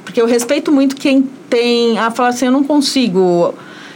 [0.05, 3.55] porque eu respeito muito quem tem, a falar assim, eu não consigo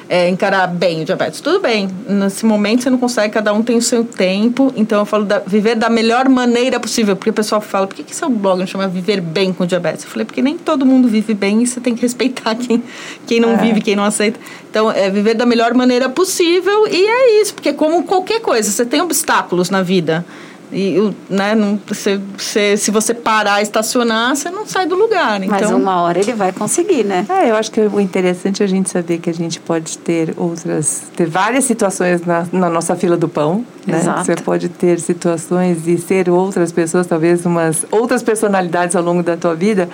[0.08, 1.40] é, encarar bem o diabetes.
[1.40, 5.06] Tudo bem, nesse momento você não consegue, cada um tem o seu tempo, então eu
[5.06, 8.28] falo da, viver da melhor maneira possível, porque o pessoal fala, por que, que seu
[8.28, 10.04] blog não chama Viver Bem com Diabetes?
[10.04, 12.82] Eu falei, porque nem todo mundo vive bem e você tem que respeitar quem,
[13.26, 13.56] quem não é.
[13.56, 14.38] vive, quem não aceita.
[14.70, 18.84] Então, é viver da melhor maneira possível e é isso, porque como qualquer coisa, você
[18.84, 20.24] tem obstáculos na vida
[20.72, 25.42] E né, não, se, se, se você parar, estacionar, você não sai do lugar.
[25.42, 25.58] Então...
[25.60, 27.24] Mas uma hora ele vai conseguir, né?
[27.28, 30.34] É, eu acho que o interessante é a gente saber que a gente pode ter
[30.36, 33.98] outras, ter várias situações na, na nossa fila do pão, né?
[33.98, 34.24] Exato.
[34.24, 39.36] Você pode ter situações e ser outras pessoas, talvez umas outras personalidades ao longo da
[39.36, 39.88] tua vida,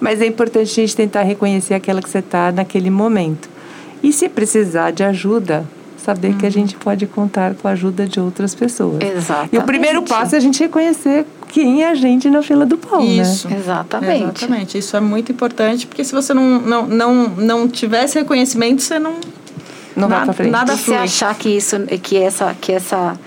[0.00, 3.48] mas é importante a gente tentar reconhecer aquela que você está naquele momento.
[4.02, 5.64] E se precisar de ajuda,
[6.06, 6.38] saber uhum.
[6.38, 6.52] que a uhum.
[6.52, 9.02] gente pode contar com a ajuda de outras pessoas.
[9.02, 9.56] Exatamente.
[9.56, 12.78] E o primeiro passo é a gente reconhecer quem é a gente na fila do
[12.78, 13.22] pão, né?
[13.22, 13.48] Isso.
[13.48, 13.56] né?
[13.58, 14.44] Exatamente.
[14.44, 14.78] Exatamente.
[14.78, 19.14] Isso é muito importante, porque se você não, não, não, não tivesse reconhecimento, você não...
[19.96, 20.50] Não nada, vai pra frente.
[20.50, 23.18] Nada se achar que isso, que essa, que essa,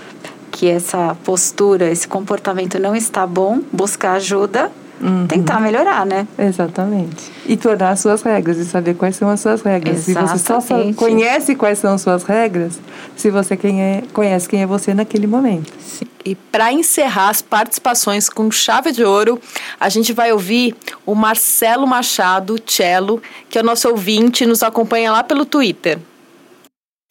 [0.51, 4.71] que essa postura, esse comportamento não está bom, buscar ajuda
[5.01, 5.27] Uhum.
[5.27, 6.27] tentar melhorar, né?
[6.37, 7.31] Exatamente.
[7.45, 10.07] E tornar as suas regras e saber quais são as suas regras.
[10.07, 10.39] Exatamente.
[10.39, 12.79] Se você só conhece quais são as suas regras,
[13.15, 15.71] se você quem é, conhece quem é você naquele momento.
[15.79, 16.05] Sim.
[16.25, 19.39] E para encerrar as participações com chave de ouro,
[19.79, 20.75] a gente vai ouvir
[21.05, 25.97] o Marcelo Machado, cello, que é o nosso ouvinte, nos acompanha lá pelo Twitter.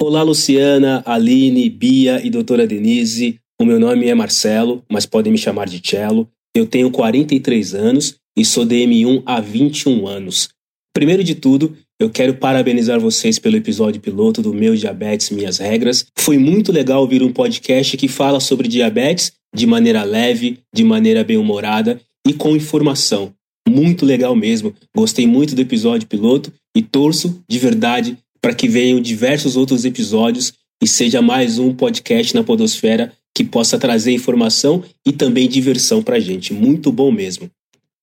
[0.00, 3.40] Olá, Luciana, Aline, Bia e doutora Denise.
[3.60, 6.28] O meu nome é Marcelo, mas podem me chamar de Cello.
[6.54, 10.48] Eu tenho 43 anos e sou DM1 há 21 anos.
[10.94, 16.06] Primeiro de tudo, eu quero parabenizar vocês pelo episódio piloto do Meu Diabetes Minhas Regras.
[16.18, 21.24] Foi muito legal ouvir um podcast que fala sobre diabetes de maneira leve, de maneira
[21.24, 23.32] bem-humorada e com informação.
[23.68, 24.74] Muito legal mesmo.
[24.96, 30.52] Gostei muito do episódio piloto e torço de verdade para que venham diversos outros episódios
[30.82, 36.16] e seja mais um podcast na Podosfera que possa trazer informação e também diversão para
[36.16, 36.52] a gente.
[36.52, 37.48] Muito bom mesmo.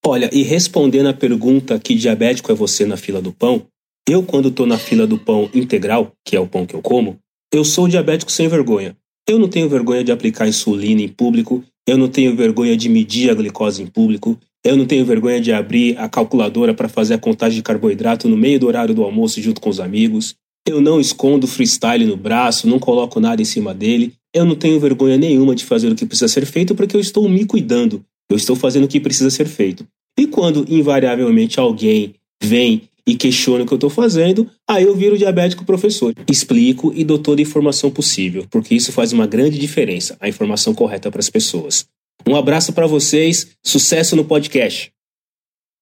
[0.06, 3.64] Olha, e respondendo a pergunta que diabético é você na fila do pão,
[4.08, 7.18] eu quando estou na fila do pão integral, que é o pão que eu como,
[7.54, 8.96] eu sou diabético sem vergonha.
[9.28, 13.30] Eu não tenho vergonha de aplicar insulina em público, eu não tenho vergonha de medir
[13.30, 17.20] a glicose em público, eu não tenho vergonha de abrir a calculadora para fazer a
[17.20, 20.34] contagem de carboidrato no meio do horário do almoço junto com os amigos.
[20.68, 24.14] Eu não escondo freestyle no braço, não coloco nada em cima dele.
[24.34, 27.30] Eu não tenho vergonha nenhuma de fazer o que precisa ser feito porque eu estou
[27.30, 28.04] me cuidando.
[28.30, 29.86] Eu estou fazendo o que precisa ser feito.
[30.18, 35.18] E quando invariavelmente alguém vem e questiona o que eu estou fazendo, aí eu viro
[35.18, 36.14] diabético professor.
[36.30, 40.74] Explico e dou toda a informação possível, porque isso faz uma grande diferença, a informação
[40.74, 41.86] correta para as pessoas.
[42.28, 44.95] Um abraço para vocês, sucesso no podcast.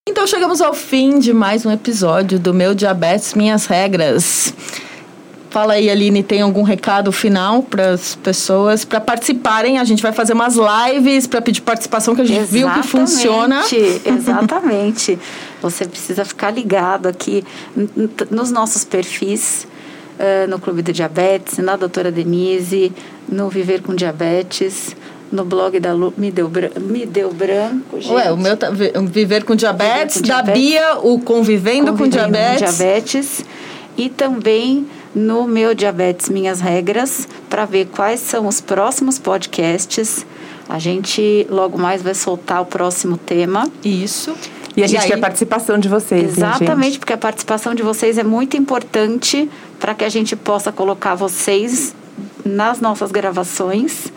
[0.06, 4.54] Então chegamos ao fim de mais um episódio do Meu Diabetes Minhas Regras.
[5.50, 9.80] Fala aí, Aline, tem algum recado final para as pessoas para participarem?
[9.80, 12.86] A gente vai fazer umas lives para pedir participação que a gente exatamente, viu que
[12.86, 13.64] funciona.
[14.06, 15.18] Exatamente.
[15.62, 17.42] Você precisa ficar ligado aqui
[18.30, 19.66] nos nossos perfis.
[20.14, 22.94] Uh, no Clube do Diabetes, na Doutora Denise,
[23.28, 24.96] no Viver com Diabetes,
[25.34, 28.14] no blog da Lu, me deu, me deu branco, gente.
[28.14, 31.98] Ué, o meu tá, Viver com Diabetes, Viver com da diabetes, Bia, o Convivendo, Convivendo
[31.98, 32.72] com Diabetes.
[32.72, 33.46] Com diabetes.
[33.98, 40.24] E também no meu Diabetes Minhas Regras para ver quais são os próximos podcasts.
[40.70, 43.68] A gente logo mais vai soltar o próximo tema.
[43.84, 44.36] Isso.
[44.78, 46.38] E a gente e aí, quer a participação de vocês.
[46.38, 51.16] Exatamente, porque a participação de vocês é muito importante para que a gente possa colocar
[51.16, 51.96] vocês
[52.46, 54.12] nas nossas gravações.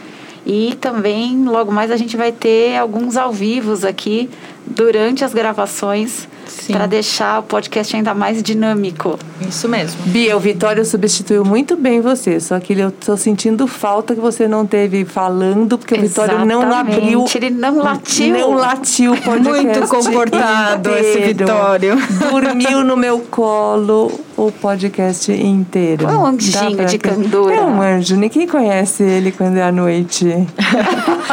[0.47, 4.31] E também, logo mais, a gente vai ter alguns ao vivos aqui
[4.65, 6.29] durante as gravações
[6.71, 9.19] para deixar o podcast ainda mais dinâmico.
[9.41, 10.01] Isso mesmo.
[10.07, 14.49] Bia, o Vitório substituiu muito bem você, só que eu estou sentindo falta que você
[14.49, 16.35] não teve falando, porque Exatamente.
[16.35, 17.25] o Vitório não abriu.
[17.35, 18.39] Ele não latiu.
[18.39, 19.67] Não latiu o podcast.
[19.67, 21.07] Muito comportado inteiro.
[21.07, 21.97] esse Vitório.
[22.31, 26.09] Dormiu no meu colo o podcast inteiro.
[26.09, 27.55] É um anjinho de candura.
[27.55, 30.27] É um anjo, ninguém conhece ele quando é à noite.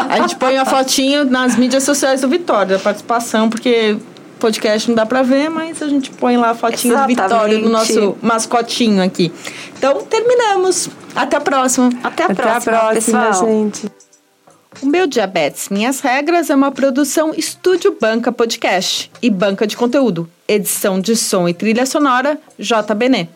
[0.09, 3.97] a gente põe a fotinho nas mídias sociais do Vitório, da participação, porque
[4.43, 7.15] podcast não dá para ver, mas a gente põe lá a fotinho Exatamente.
[7.15, 9.31] do Vitória no nosso mascotinho aqui.
[9.77, 10.89] Então, terminamos.
[11.15, 11.89] Até a próxima.
[12.03, 13.49] Até a Até próxima, a próxima pessoal.
[13.49, 13.91] gente.
[14.81, 20.29] O Meu Diabetes Minhas Regras é uma produção Estúdio Banca Podcast e Banca de Conteúdo.
[20.45, 23.29] Edição de som e trilha sonora, JBN.